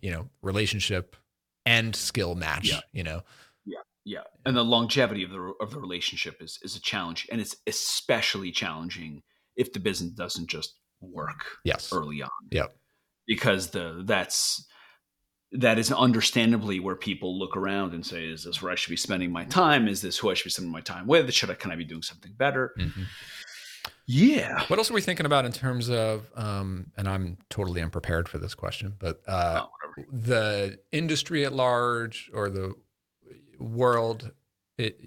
[0.00, 1.16] you know relationship
[1.66, 2.80] and skill match yeah.
[2.92, 3.22] you know
[3.64, 7.40] yeah yeah and the longevity of the of the relationship is is a challenge and
[7.40, 9.22] it's especially challenging
[9.56, 12.66] if the business doesn't just work yes early on Yeah.
[13.26, 14.66] because the that's
[15.52, 18.96] that is understandably where people look around and say, "Is this where I should be
[18.96, 19.88] spending my time?
[19.88, 21.32] Is this who I should be spending my time with?
[21.32, 23.04] Should I can I be doing something better?" Mm-hmm.
[24.10, 24.64] Yeah.
[24.68, 26.30] What else are we thinking about in terms of?
[26.34, 32.30] Um, and I'm totally unprepared for this question, but uh, oh, the industry at large
[32.32, 32.72] or the
[33.58, 34.30] world,
[34.78, 34.98] it,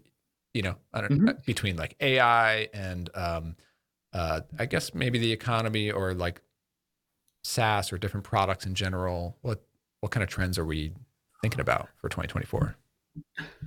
[0.54, 1.30] you know, I don't mm-hmm.
[1.30, 3.56] Uh, between like AI and um,
[4.14, 6.40] uh, I guess maybe the economy or like
[7.44, 9.36] SaaS or different products in general.
[9.42, 9.64] What
[10.02, 10.94] what kind of trends are we
[11.42, 12.76] thinking about for 2024?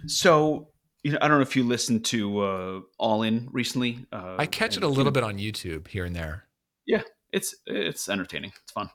[0.06, 0.68] So,
[1.04, 4.06] you know, I don't know if you listened to uh, All In recently.
[4.10, 6.44] Uh, I catch it a little bit on YouTube here and there.
[6.86, 8.52] Yeah, it's it's entertaining.
[8.62, 8.90] It's fun.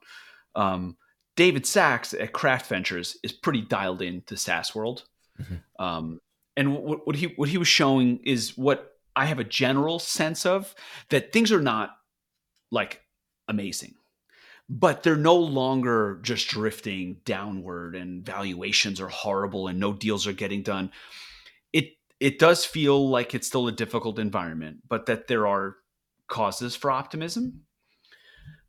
[0.55, 0.97] Um,
[1.37, 5.03] David Sacks at Craft Ventures is pretty dialed in to SaaS world.
[5.39, 5.83] Mm-hmm.
[5.83, 6.19] Um,
[6.57, 10.47] and what, what he what he was showing is what I have a general sense
[10.47, 10.73] of
[11.09, 11.95] that things are not
[12.71, 13.01] like
[13.47, 13.95] amazing
[14.69, 20.33] but they're no longer just drifting downward and valuations are horrible and no deals are
[20.33, 20.91] getting done
[22.19, 25.75] it does feel like it's still a difficult environment but that there are
[26.27, 27.61] causes for optimism.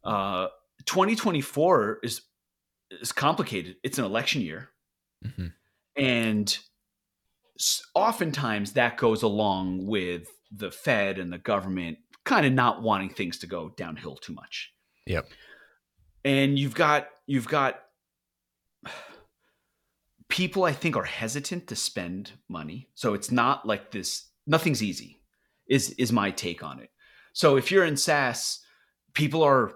[0.04, 0.48] Uh
[0.86, 2.22] 2024 is
[2.90, 3.76] is complicated.
[3.82, 4.68] It's an election year.
[5.22, 5.48] Mm-hmm.
[5.96, 6.58] and
[7.94, 13.38] oftentimes that goes along with the fed and the government kind of not wanting things
[13.38, 14.72] to go downhill too much.
[15.06, 15.28] Yep.
[16.24, 17.80] And you've got you've got
[20.30, 22.88] people I think are hesitant to spend money.
[22.94, 25.20] So it's not like this nothing's easy
[25.68, 26.90] is is my take on it.
[27.32, 28.60] So if you're in SaaS,
[29.14, 29.72] people are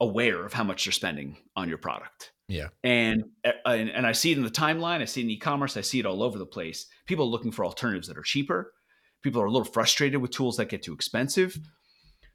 [0.00, 2.32] aware of how much they're spending on your product.
[2.48, 2.68] Yeah.
[2.82, 5.76] And, uh, and and I see it in the timeline, I see it in e-commerce,
[5.76, 6.86] I see it all over the place.
[7.06, 8.72] People are looking for alternatives that are cheaper.
[9.22, 11.58] People are a little frustrated with tools that get too expensive.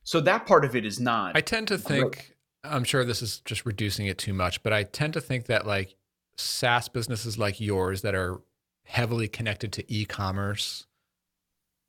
[0.03, 3.39] So that part of it is not I tend to think I'm sure this is
[3.39, 5.95] just reducing it too much, but I tend to think that like
[6.37, 8.41] SaaS businesses like yours that are
[8.85, 10.85] heavily connected to e-commerce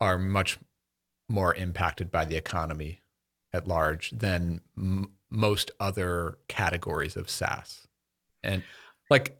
[0.00, 0.58] are much
[1.28, 3.00] more impacted by the economy
[3.52, 7.86] at large than m- most other categories of SaaS.
[8.42, 8.62] And
[9.10, 9.36] like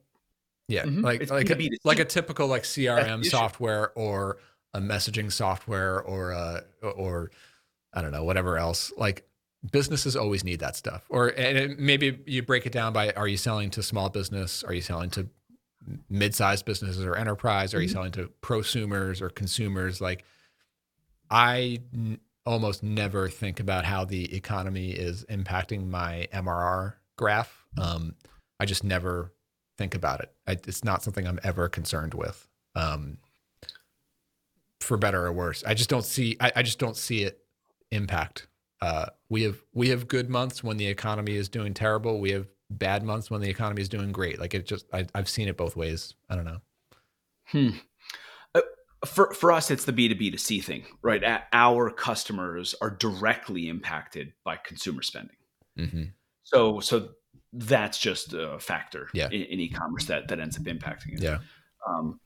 [0.69, 1.03] yeah, mm-hmm.
[1.03, 4.38] like it's like a, like a typical like CRM software or
[4.73, 7.31] a messaging software or a or
[7.93, 8.93] I don't know whatever else.
[8.97, 9.27] Like
[9.70, 11.05] businesses always need that stuff.
[11.09, 14.62] Or and maybe you break it down by are you selling to small business?
[14.62, 15.29] Are you selling to
[16.09, 17.74] mid-sized businesses or enterprise?
[17.74, 17.94] Are you mm-hmm.
[17.94, 20.00] selling to prosumers or consumers?
[20.00, 20.24] Like
[21.31, 27.66] I n- almost never think about how the economy is impacting my MRR graph.
[27.79, 28.14] Um,
[28.61, 29.33] I just never
[29.79, 30.33] think about it.
[30.46, 32.46] I, it's not something I'm ever concerned with.
[32.74, 33.18] Um,
[34.81, 36.37] for better or worse, I just don't see.
[36.40, 37.38] I, I just don't see it
[37.90, 38.48] impact
[38.85, 42.20] uh, we have we have good months when the economy is doing terrible.
[42.20, 44.38] We have bad months when the economy is doing great.
[44.38, 46.12] Like it just I, have seen it both ways.
[46.29, 46.59] I don't know.
[47.47, 47.68] Hmm.
[48.55, 48.61] Uh,
[49.07, 51.23] for for us, it's the B two B to C thing, right?
[51.55, 55.37] Our customers are directly impacted by consumer spending.
[55.79, 56.05] Mm-hmm.
[56.42, 57.09] So so
[57.55, 59.29] that's just a factor yeah.
[59.29, 61.23] in, in, e-commerce that that ends up impacting it.
[61.23, 61.38] Yeah.
[61.88, 62.20] Um,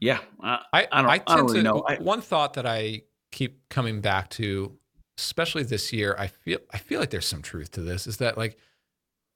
[0.00, 0.20] yeah.
[0.42, 1.86] I I, I don't, I, I don't really to, know.
[1.98, 4.78] One thought that I keep coming back to
[5.20, 8.06] especially this year, I feel I feel like there's some truth to this.
[8.06, 8.56] Is that like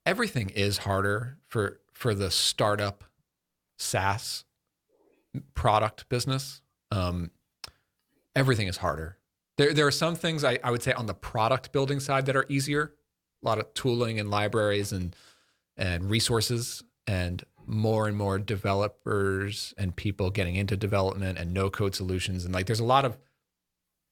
[0.07, 3.05] everything is harder for for the startup
[3.79, 4.45] SaaS
[5.55, 6.61] product business.
[6.91, 7.31] Um,
[8.35, 9.19] everything is harder.
[9.59, 12.37] There there are some things I, I would say on the product building side that
[12.37, 12.95] are easier.
[13.43, 15.15] A lot of tooling and libraries and
[15.77, 21.95] and resources and more and more developers and people getting into development and no code
[21.95, 23.17] solutions and like there's a lot of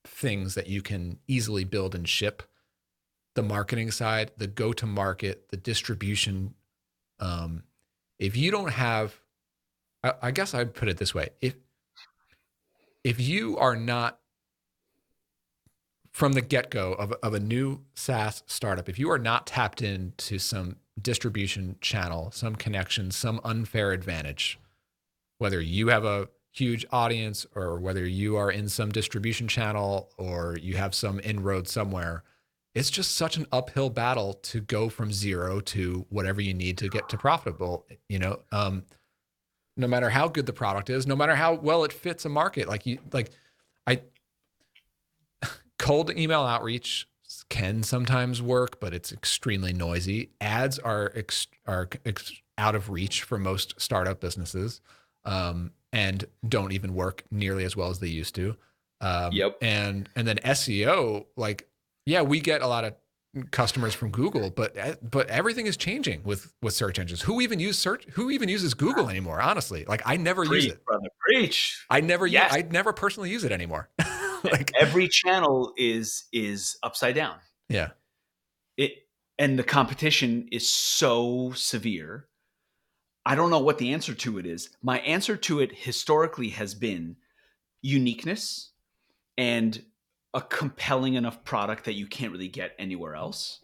[0.03, 2.43] things that you can easily build and ship
[3.35, 6.53] the marketing side, the go to market, the distribution.
[7.19, 7.63] Um,
[8.19, 9.19] if you don't have,
[10.03, 11.55] I, I guess I'd put it this way: if
[13.03, 14.19] if you are not
[16.11, 19.81] from the get go of, of a new SaaS startup, if you are not tapped
[19.81, 24.59] into some distribution channel, some connection, some unfair advantage,
[25.39, 30.57] whether you have a huge audience or whether you are in some distribution channel or
[30.61, 32.23] you have some inroad somewhere
[32.75, 36.87] it's just such an uphill battle to go from zero to whatever you need to
[36.87, 38.39] get to profitable you know?
[38.51, 38.83] Um,
[39.75, 42.67] no matter how good the product is no matter how well it fits a market
[42.67, 43.31] like you like
[43.87, 43.99] i
[45.79, 47.07] cold email outreach
[47.49, 50.29] can sometimes work but it's extremely noisy.
[50.39, 54.81] Ads are ex- are ex- out of reach for most startup businesses.
[55.25, 58.57] Um, and don't even work nearly as well as they used to.
[58.99, 59.57] Um, yep.
[59.61, 61.69] And and then SEO, like,
[62.05, 62.95] yeah, we get a lot of
[63.51, 67.21] customers from Google, but eh, but everything is changing with with search engines.
[67.21, 68.05] Who even use search?
[68.13, 69.39] Who even uses Google anymore?
[69.39, 70.85] Honestly, like I never preach, use it.
[70.85, 71.85] Brother, preach.
[71.89, 72.53] I never yes.
[72.53, 73.89] use, I never personally use it anymore.
[74.43, 77.37] like every channel is is upside down.
[77.69, 77.89] Yeah.
[78.77, 78.93] It
[79.37, 82.27] and the competition is so severe.
[83.25, 84.69] I don't know what the answer to it is.
[84.81, 87.15] My answer to it historically has been
[87.81, 88.71] uniqueness
[89.37, 89.83] and
[90.33, 93.59] a compelling enough product that you can't really get anywhere else.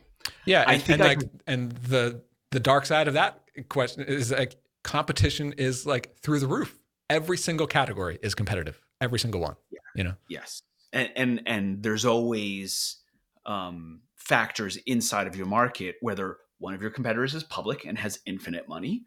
[0.46, 1.30] Yeah, I and, think and I like can...
[1.48, 6.48] and the the dark side of that question is like competition is like through the
[6.48, 6.78] roof.
[7.10, 8.80] Every single category is competitive.
[9.02, 9.56] Every single one.
[9.72, 9.80] Yeah.
[9.96, 10.14] You know.
[10.30, 10.62] Yes.
[10.94, 12.98] And and and there's always
[13.46, 18.20] um factors inside of your market whether one of your competitors is public and has
[18.26, 19.06] infinite money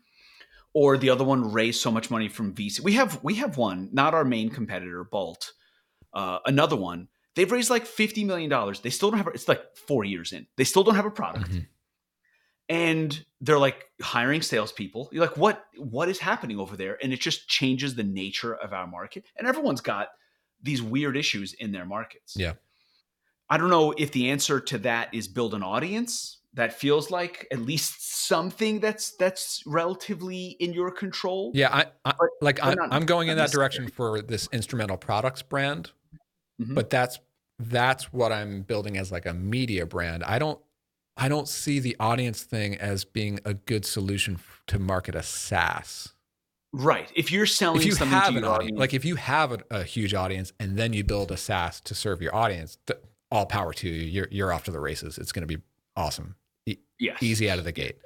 [0.74, 2.80] or the other one raised so much money from VC.
[2.80, 5.52] We have we have one, not our main competitor, Bolt.
[6.14, 8.50] Uh, another one They've raised like $50 million.
[8.82, 10.46] They still don't have, it's like four years in.
[10.56, 11.50] They still don't have a product.
[11.50, 11.60] Mm-hmm.
[12.68, 15.08] And they're like hiring salespeople.
[15.12, 16.98] You're like, what, what is happening over there?
[17.02, 19.24] And it just changes the nature of our market.
[19.36, 20.08] And everyone's got
[20.62, 22.34] these weird issues in their markets.
[22.36, 22.54] Yeah.
[23.48, 27.46] I don't know if the answer to that is build an audience that feels like
[27.50, 31.50] at least something that's that's relatively in your control.
[31.54, 35.42] Yeah, I, I but, like I, am going in that direction for this instrumental products
[35.42, 35.92] brand
[36.62, 36.74] Mm-hmm.
[36.74, 37.18] But that's
[37.58, 40.24] that's what I'm building as like a media brand.
[40.24, 40.60] I don't
[41.16, 44.38] I don't see the audience thing as being a good solution
[44.68, 46.14] to market a SaaS.
[46.72, 47.12] Right.
[47.14, 49.58] If you're selling if you something have to an audience, like if you have a,
[49.70, 52.98] a, huge audience and then you build a SaaS to serve your audience, th-
[53.30, 54.06] all power to you.
[54.06, 55.18] You're you're off to the races.
[55.18, 55.62] It's going to be
[55.96, 56.36] awesome.
[56.66, 57.22] E- yes.
[57.22, 57.98] Easy out of the gate.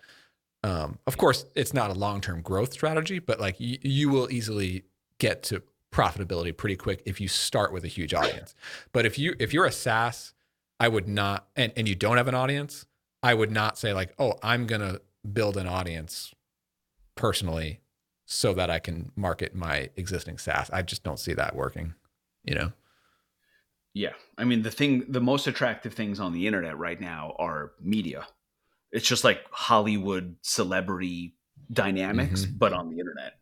[0.62, 4.30] Um, of course, it's not a long term growth strategy, but like y- you will
[4.30, 4.84] easily
[5.18, 8.54] get to profitability pretty quick if you start with a huge audience.
[8.92, 10.34] But if you if you're a SaaS,
[10.80, 12.86] I would not and, and you don't have an audience,
[13.22, 15.00] I would not say like, oh, I'm gonna
[15.32, 16.34] build an audience
[17.14, 17.80] personally
[18.26, 20.68] so that I can market my existing SaaS.
[20.70, 21.94] I just don't see that working,
[22.44, 22.72] you know.
[23.94, 24.12] Yeah.
[24.36, 28.26] I mean the thing the most attractive things on the internet right now are media.
[28.92, 31.34] It's just like Hollywood celebrity
[31.72, 32.58] dynamics, mm-hmm.
[32.58, 33.34] but on the internet.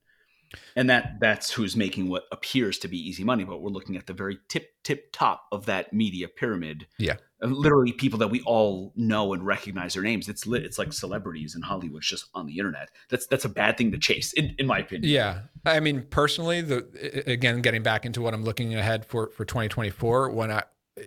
[0.77, 4.07] And that that's who's making what appears to be easy money but we're looking at
[4.07, 6.87] the very tip tip top of that media pyramid.
[6.99, 7.17] Yeah.
[7.43, 10.29] Uh, literally people that we all know and recognize their names.
[10.29, 12.91] It's lit it's like celebrities in hollywood just on the internet.
[13.11, 15.13] That's that's a bad thing to chase in, in my opinion.
[15.13, 15.41] Yeah.
[15.65, 20.31] I mean personally the again getting back into what i'm looking ahead for for 2024
[20.31, 20.63] when i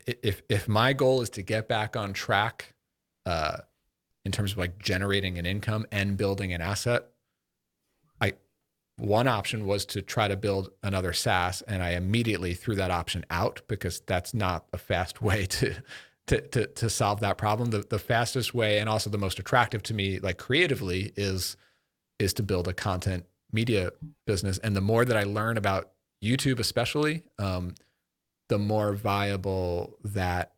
[0.05, 2.73] if if my goal is to get back on track
[3.25, 3.57] uh
[4.27, 7.07] in terms of like generating an income and building an asset
[8.21, 8.33] I
[8.97, 13.25] one option was to try to build another SaaS, and I immediately threw that option
[13.29, 15.75] out because that's not a fast way to
[16.27, 17.71] to to, to solve that problem.
[17.71, 21.57] The the fastest way and also the most attractive to me, like creatively, is
[22.19, 23.91] is to build a content media
[24.25, 24.57] business.
[24.57, 25.91] And the more that I learn about
[26.23, 27.75] YouTube, especially, um,
[28.49, 30.53] the more viable that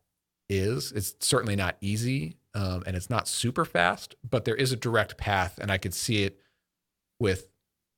[0.48, 0.92] is.
[0.92, 5.16] It's certainly not easy, um, and it's not super fast, but there is a direct
[5.16, 6.38] path, and I could see it
[7.18, 7.48] with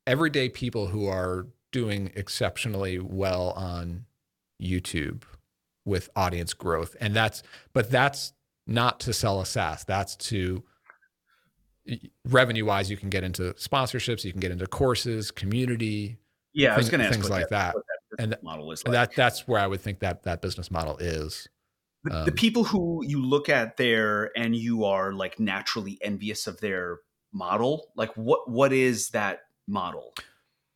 [0.07, 4.05] everyday people who are doing exceptionally well on
[4.61, 5.23] YouTube
[5.85, 6.95] with audience growth.
[7.01, 7.43] And that's,
[7.73, 8.33] but that's
[8.67, 9.85] not to sell a SaaS.
[9.85, 10.63] That's to
[12.25, 16.19] revenue wise, you can get into sponsorships, you can get into courses, community.
[16.53, 17.75] Yeah, things, I was going to things like that.
[17.75, 18.23] that.
[18.23, 18.93] and model is like.
[18.93, 21.49] that that's where I would think that that business model is.
[22.05, 26.47] The, um, the people who you look at there and you are like naturally envious
[26.47, 26.99] of their
[27.33, 30.15] model, like what what is that model?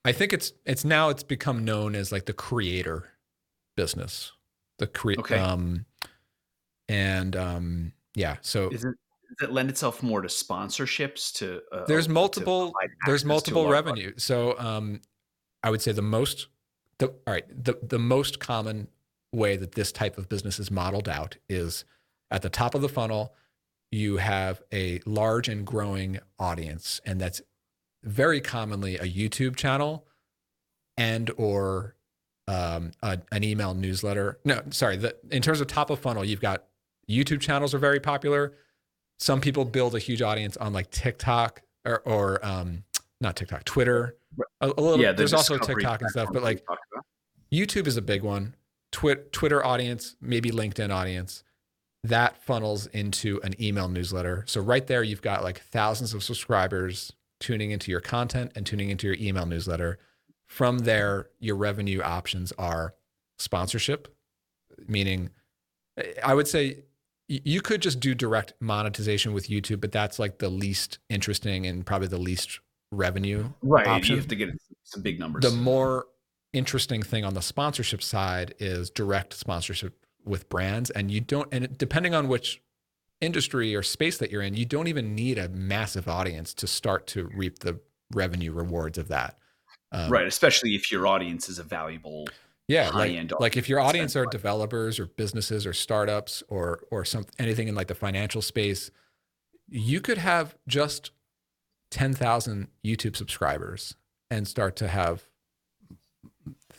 [0.05, 3.13] I think it's it's now it's become known as like the creator
[3.77, 4.33] business.
[4.79, 5.39] The create okay.
[5.39, 5.87] um
[6.89, 8.95] and um yeah, so is it
[9.39, 14.13] does it lend itself more to sponsorships to uh, there's multiple to there's multiple revenue
[14.17, 15.01] so um
[15.63, 16.49] i would say the most
[16.99, 18.89] the all right the the most common
[19.33, 21.85] way that this type of business is modeled out is
[22.31, 23.35] at the top of the funnel
[23.91, 27.41] you have a large and growing audience and that's
[28.03, 30.07] very commonly a YouTube channel
[30.97, 31.97] and or
[32.49, 34.39] um, a, an email newsletter.
[34.45, 34.97] No, sorry.
[34.97, 36.65] The, in terms of top of funnel, you've got
[37.09, 38.55] YouTube channels are very popular.
[39.19, 42.85] Some people build a huge audience on like TikTok or, or um,
[43.21, 44.17] not TikTok, Twitter.
[44.61, 45.01] A, a little.
[45.01, 46.65] Yeah, the there's also TikTok and stuff, but like
[47.53, 48.55] YouTube is a big one.
[48.97, 51.45] Twi- Twitter audience, maybe LinkedIn audience.
[52.03, 54.45] That funnels into an email newsletter.
[54.47, 58.89] So right there, you've got like thousands of subscribers tuning into your content and tuning
[58.89, 59.99] into your email newsletter.
[60.47, 62.95] From there, your revenue options are
[63.39, 64.09] sponsorship,
[64.89, 65.29] meaning
[66.25, 66.85] I would say
[67.29, 71.85] you could just do direct monetization with YouTube, but that's like the least interesting and
[71.85, 72.61] probably the least
[72.93, 73.51] revenue.
[73.61, 73.87] Right.
[73.87, 74.15] Option.
[74.15, 74.51] You have to get
[74.85, 75.43] some big numbers.
[75.43, 76.07] The more
[76.57, 80.91] interesting thing on the sponsorship side is direct sponsorship with brands.
[80.91, 82.63] And you don't, and depending on which
[83.21, 87.07] industry or space that you're in, you don't even need a massive audience to start
[87.09, 87.81] to reap the
[88.13, 89.39] revenue rewards of that.
[89.93, 90.27] Um, right.
[90.27, 92.27] Especially if your audience is a valuable
[92.69, 97.25] yeah like, like if your audience are developers or businesses or startups or or some
[97.39, 98.91] anything in like the financial space
[99.69, 101.11] you could have just
[101.91, 103.95] 10,000 YouTube subscribers
[104.31, 105.27] and start to have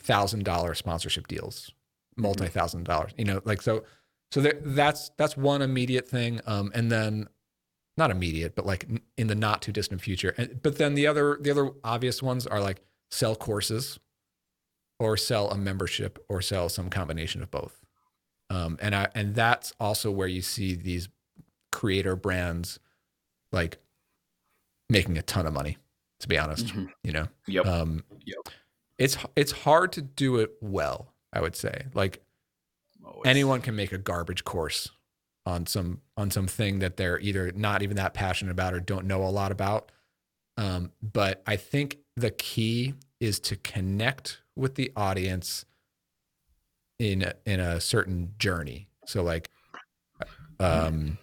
[0.08, 1.70] thousand dollar sponsorship deals
[2.12, 2.22] mm-hmm.
[2.22, 3.84] multi-thousand dollars you know like so
[4.32, 7.28] so there, that's that's one immediate thing um, and then
[7.96, 8.86] not immediate but like
[9.16, 12.46] in the not too distant future and, but then the other the other obvious ones
[12.46, 12.80] are like
[13.10, 14.00] sell courses
[14.98, 17.84] or sell a membership or sell some combination of both.
[18.50, 21.08] Um, and I and that's also where you see these
[21.70, 22.80] creator brands
[23.52, 23.78] like
[24.88, 25.76] making a ton of money.
[26.20, 26.86] To be honest, mm-hmm.
[27.04, 27.64] you know, yep.
[27.66, 28.52] Um, yep.
[28.98, 31.12] It's it's hard to do it well.
[31.32, 32.22] I would say, like
[33.04, 34.90] oh, anyone can make a garbage course
[35.46, 39.24] on some on something that they're either not even that passionate about or don't know
[39.24, 39.92] a lot about.
[40.56, 45.64] Um, but I think the key is to connect with the audience
[46.98, 48.88] in a, in a certain journey.
[49.06, 49.48] So like
[50.60, 51.18] um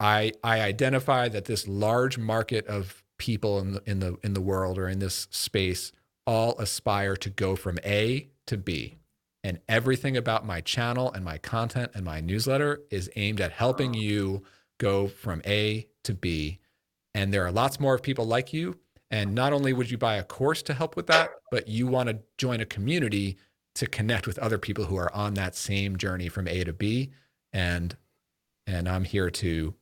[0.00, 4.40] I I identify that this large market of people in the in the in the
[4.40, 5.92] world or in this space
[6.26, 8.96] all aspire to go from A to B.
[9.44, 13.94] And everything about my channel and my content and my newsletter is aimed at helping
[13.94, 14.42] you
[14.78, 16.58] go from A to B.
[17.14, 18.80] And there are lots more of people like you
[19.12, 22.08] and not only would you buy a course to help with that, but you want
[22.08, 23.36] to join a community
[23.74, 27.12] to connect with other people who are on that same journey from A to B.
[27.52, 27.96] And
[28.66, 29.74] and I'm here to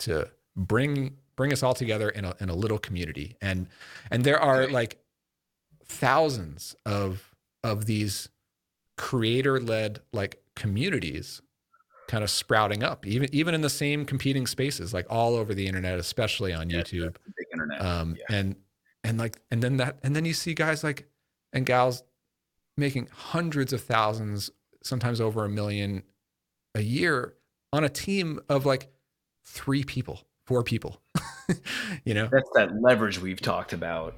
[0.00, 3.36] to bring bring us all together in a in a little community.
[3.40, 3.68] And
[4.10, 4.98] and there are like
[5.86, 8.28] thousands of of these
[8.96, 11.42] creator led like communities
[12.08, 15.66] kind of sprouting up, even even in the same competing spaces, like all over the
[15.66, 17.16] internet, especially on yeah, YouTube.
[17.36, 17.80] Big internet.
[17.80, 18.36] Um, yeah.
[18.36, 18.56] And
[19.04, 21.08] and like and then that and then you see guys like
[21.52, 22.02] and gals
[22.76, 24.50] making hundreds of thousands,
[24.82, 26.02] sometimes over a million
[26.74, 27.34] a year
[27.72, 28.92] on a team of like
[29.44, 31.00] three people, four people.
[32.04, 34.14] you know, that's that leverage we've talked about.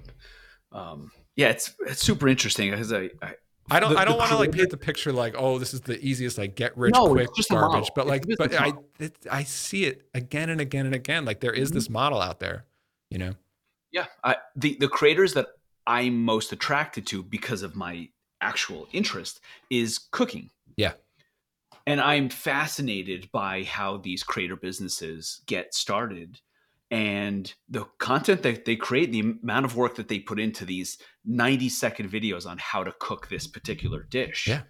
[0.72, 3.34] Um, yeah, it's it's super interesting because I, I
[3.70, 3.94] I don't.
[3.94, 6.36] The, I don't want to like paint the picture like, oh, this is the easiest
[6.36, 7.90] like get rich no, quick garbage.
[7.94, 11.24] But like, but I, it, I see it again and again and again.
[11.24, 11.76] Like there is mm-hmm.
[11.76, 12.66] this model out there,
[13.10, 13.32] you know.
[13.90, 15.46] Yeah, I, the the creators that
[15.86, 18.08] I'm most attracted to because of my
[18.40, 20.50] actual interest is cooking.
[20.76, 20.92] Yeah,
[21.86, 26.40] and I'm fascinated by how these creator businesses get started
[26.90, 30.98] and the content that they create, the amount of work that they put into these
[31.24, 34.46] 90 second videos on how to cook this particular dish.
[34.46, 34.62] Yeah.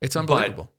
[0.00, 0.72] It's unbelievable.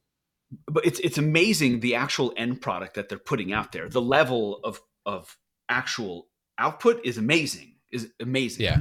[0.65, 3.89] But, but it's it's amazing the actual end product that they're putting out there.
[3.89, 5.37] The level of of
[5.69, 6.27] actual
[6.57, 7.75] output is amazing.
[7.91, 8.65] Is amazing.
[8.65, 8.79] Yeah.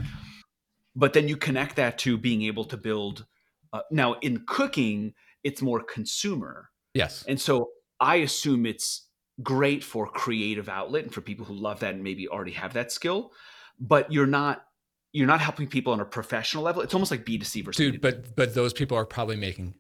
[0.95, 3.27] But then you connect that to being able to build
[3.73, 5.14] uh, now in cooking,
[5.47, 6.71] it's more consumer.
[6.93, 7.25] Yes.
[7.29, 7.71] And so
[8.01, 9.07] I assume it's
[9.43, 12.91] great for creative outlet and for people who love that and maybe already have that
[12.91, 13.33] skill
[13.79, 14.65] but you're not
[15.13, 18.35] you're not helping people on a professional level it's almost like b2c versus dude but
[18.35, 19.75] but those people are probably making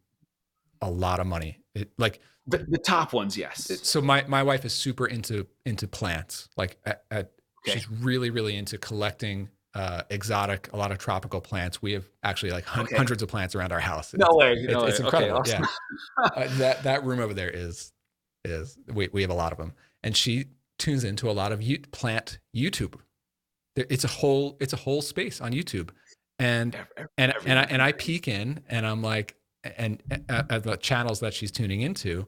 [0.82, 4.42] a lot of money it, like the, the top ones yes it, so my my
[4.42, 7.32] wife is super into into plants like at, at
[7.66, 7.78] okay.
[7.78, 11.82] she's really really into collecting uh, exotic, a lot of tropical plants.
[11.82, 12.96] We have actually like hun- okay.
[12.96, 14.14] hundreds of plants around our house.
[14.14, 15.04] No way, no it's, way.
[15.04, 15.38] incredible.
[15.40, 15.66] Okay, awesome.
[16.18, 17.92] Yeah, uh, that that room over there is
[18.46, 19.72] is we, we have a lot of them
[20.02, 20.46] and she
[20.78, 22.94] tunes into a lot of plant youtube
[23.74, 25.90] it's a whole it's a whole space on youtube
[26.38, 26.76] and
[27.18, 31.34] and and I, and I peek in and i'm like and at the channels that
[31.34, 32.26] she's tuning into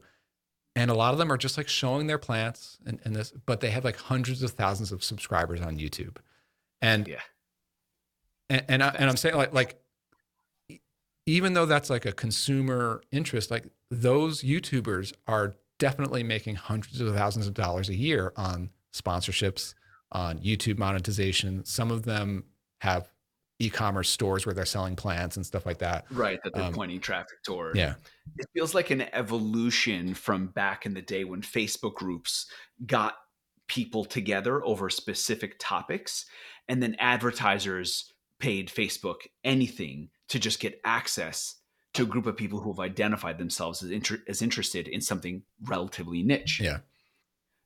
[0.75, 3.61] and a lot of them are just like showing their plants and, and this but
[3.61, 6.17] they have like hundreds of thousands of subscribers on youtube
[6.81, 7.21] and yeah
[8.49, 9.79] and and, I, and i'm saying like like
[11.25, 17.13] even though that's like a consumer interest like those youtubers are definitely making hundreds of
[17.15, 19.73] thousands of dollars a year on sponsorships,
[20.11, 21.63] on YouTube monetization.
[21.65, 22.43] Some of them
[22.81, 23.09] have
[23.59, 26.05] e-commerce stores where they're selling plants and stuff like that.
[26.11, 27.75] Right, that they're um, pointing traffic toward.
[27.75, 27.95] Yeah.
[28.37, 32.47] It feels like an evolution from back in the day when Facebook groups
[32.85, 33.15] got
[33.67, 36.25] people together over specific topics
[36.67, 41.55] and then advertisers paid Facebook anything to just get access
[41.93, 45.43] to a group of people who have identified themselves as, inter- as interested in something
[45.65, 46.59] relatively niche.
[46.59, 46.79] Yeah.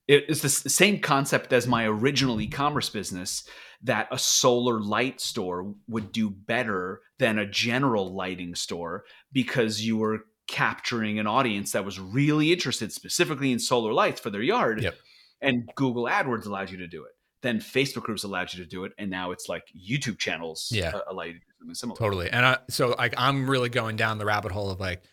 [0.05, 3.47] It's the same concept as my original e-commerce business
[3.83, 9.95] that a solar light store would do better than a general lighting store because you
[9.95, 14.83] were capturing an audience that was really interested specifically in solar lights for their yard.
[14.83, 14.95] Yep.
[15.41, 17.11] And Google AdWords allowed you to do it.
[17.43, 20.93] Then Facebook groups allowed you to do it, and now it's like YouTube channels Yeah.
[20.95, 21.97] uh, allow you to do something similar.
[21.99, 22.29] Totally.
[22.31, 25.03] And I, so like I'm really going down the rabbit hole of like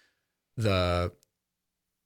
[0.56, 1.12] the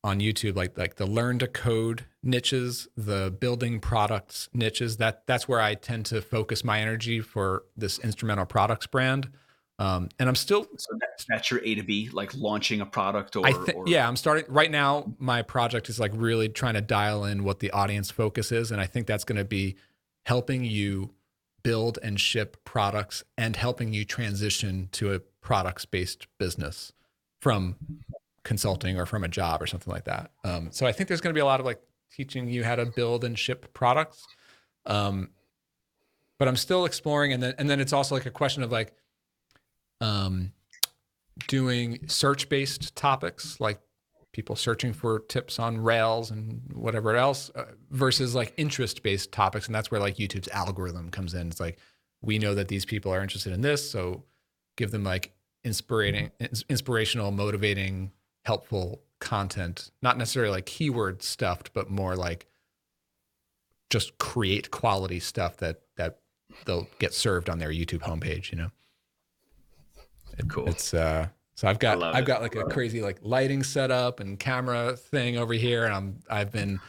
[0.03, 4.97] on YouTube like like the learn to code niches, the building products niches.
[4.97, 9.31] That that's where I tend to focus my energy for this instrumental products brand.
[9.79, 13.35] Um, and I'm still So that, that's your A to B, like launching a product
[13.35, 15.12] or, think or yeah, I'm starting right now.
[15.18, 18.81] My project is like really trying to dial in what the audience focus is, and
[18.81, 19.77] I think that's going to be
[20.25, 21.11] helping you
[21.62, 26.93] build and ship products and helping you transition to a products based business
[27.41, 27.77] from
[28.43, 30.31] consulting or from a job or something like that.
[30.45, 31.81] Um, so I think there's going to be a lot of like
[32.12, 34.27] teaching you how to build and ship products.
[34.87, 35.31] Um,
[36.39, 38.93] but I'm still exploring, and then and then it's also like a question of like
[40.01, 40.53] um,
[41.47, 43.81] doing search based topics like
[44.35, 49.66] people searching for tips on rails and whatever else uh, versus like interest based topics
[49.66, 51.47] and that's where like youtube's algorithm comes in.
[51.49, 51.78] It's like
[52.20, 54.24] we know that these people are interested in this so
[54.76, 55.32] give them like
[55.62, 58.11] inspiring ins- inspirational motivating
[58.45, 59.91] helpful content.
[60.03, 62.47] Not necessarily like keyword stuffed but more like
[63.89, 66.18] just create quality stuff that that
[66.66, 68.70] they'll get served on their youtube homepage you know?
[70.39, 70.68] It- Cool.
[70.68, 72.27] it's uh so I've got I've it.
[72.27, 76.51] got like a crazy like lighting setup and camera thing over here, and I'm I've
[76.51, 76.81] been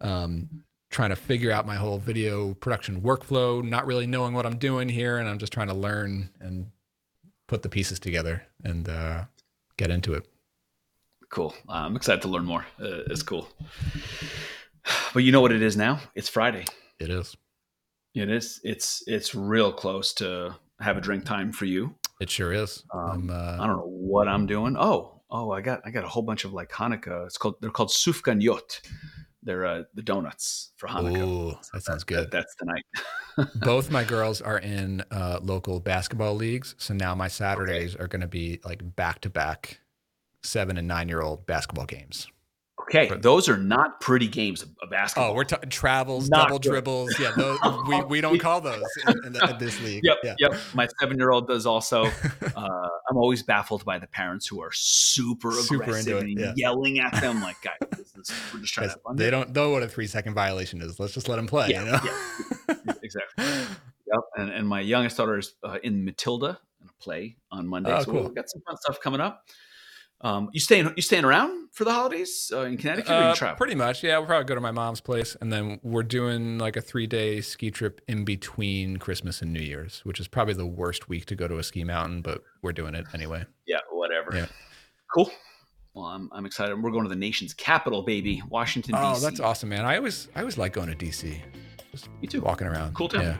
[0.00, 4.58] um, trying to figure out my whole video production workflow, not really knowing what I'm
[4.58, 6.70] doing here, and I'm just trying to learn and
[7.48, 9.24] put the pieces together and uh,
[9.76, 10.26] get into it.
[11.30, 11.54] Cool.
[11.68, 12.66] Uh, I'm excited to learn more.
[12.80, 13.48] Uh, it's cool.
[15.14, 16.00] But you know what it is now?
[16.16, 16.64] It's Friday.
[16.98, 17.36] It is.
[18.14, 18.60] It is.
[18.64, 21.94] It's it's real close to have a drink time for you.
[22.22, 22.84] It sure is.
[22.94, 24.76] Um, uh, I don't know what I'm doing.
[24.78, 27.26] Oh, oh, I got I got a whole bunch of like Hanukkah.
[27.26, 28.80] It's called they're called sufganiyot.
[29.42, 31.26] They're uh, the donuts for Hanukkah.
[31.26, 32.30] ooh, that sounds good.
[32.30, 32.84] That, that's tonight.
[33.56, 38.20] Both my girls are in uh, local basketball leagues, so now my Saturdays are going
[38.20, 39.80] to be like back to back
[40.44, 42.28] seven and nine year old basketball games.
[42.82, 45.30] Okay, But- those are not pretty games of of basketball.
[45.30, 46.68] Oh, we're talking travels, Not double good.
[46.70, 47.18] dribbles.
[47.18, 47.58] Yeah, those,
[47.88, 50.02] we, we don't call those in, in, the, in this league.
[50.04, 50.34] Yep, Yeah.
[50.38, 50.54] yep.
[50.74, 52.10] My seven-year-old does also.
[52.54, 56.52] Uh, I'm always baffled by the parents who are super, Super aggressive and yeah.
[56.56, 57.40] yelling at them.
[57.40, 59.16] Like, guys, this is, we're just trying to fun.
[59.16, 61.00] they here." don't know what a three second violation is.
[61.00, 61.68] Let's just let them play.
[61.70, 62.00] Yeah, you know?
[62.68, 62.94] yeah.
[63.02, 63.44] exactly.
[63.44, 64.20] Yep.
[64.36, 67.90] And, and my youngest daughter is uh, in Matilda in a play on Monday.
[67.92, 68.22] Oh, so cool.
[68.24, 69.46] we've got some fun stuff coming up.
[70.22, 73.34] Um, you staying you staying around for the holidays uh, in Connecticut or Uh, you
[73.34, 73.56] travel?
[73.56, 74.04] pretty much.
[74.04, 77.06] Yeah, we'll probably go to my mom's place, and then we're doing like a three
[77.06, 81.26] day ski trip in between Christmas and New Year's, which is probably the worst week
[81.26, 83.44] to go to a ski mountain, but we're doing it anyway.
[83.66, 84.36] Yeah, whatever.
[84.36, 84.46] Yeah.
[85.12, 85.30] Cool.
[85.94, 86.80] Well, I'm, I'm excited.
[86.82, 89.84] We're going to the nation's capital, baby, Washington Oh, that's awesome, man.
[89.84, 91.38] I always I always like going to DC,
[91.90, 92.40] Just Me too.
[92.42, 92.94] walking around.
[92.94, 93.22] Cool town.
[93.22, 93.36] Yeah.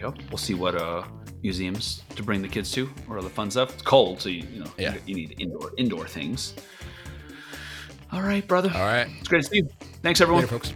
[0.00, 0.18] Yep.
[0.30, 1.04] We'll see what uh,
[1.42, 3.72] museums to bring the kids to or other fun stuff.
[3.74, 4.96] It's cold, so you you know Yeah.
[5.06, 6.54] you, need indoor indoor things.
[8.12, 8.70] All right, brother.
[8.74, 9.08] All right.
[9.18, 9.68] It's great to see you.
[10.02, 10.44] Thanks, everyone.
[10.44, 10.72] Later, folks.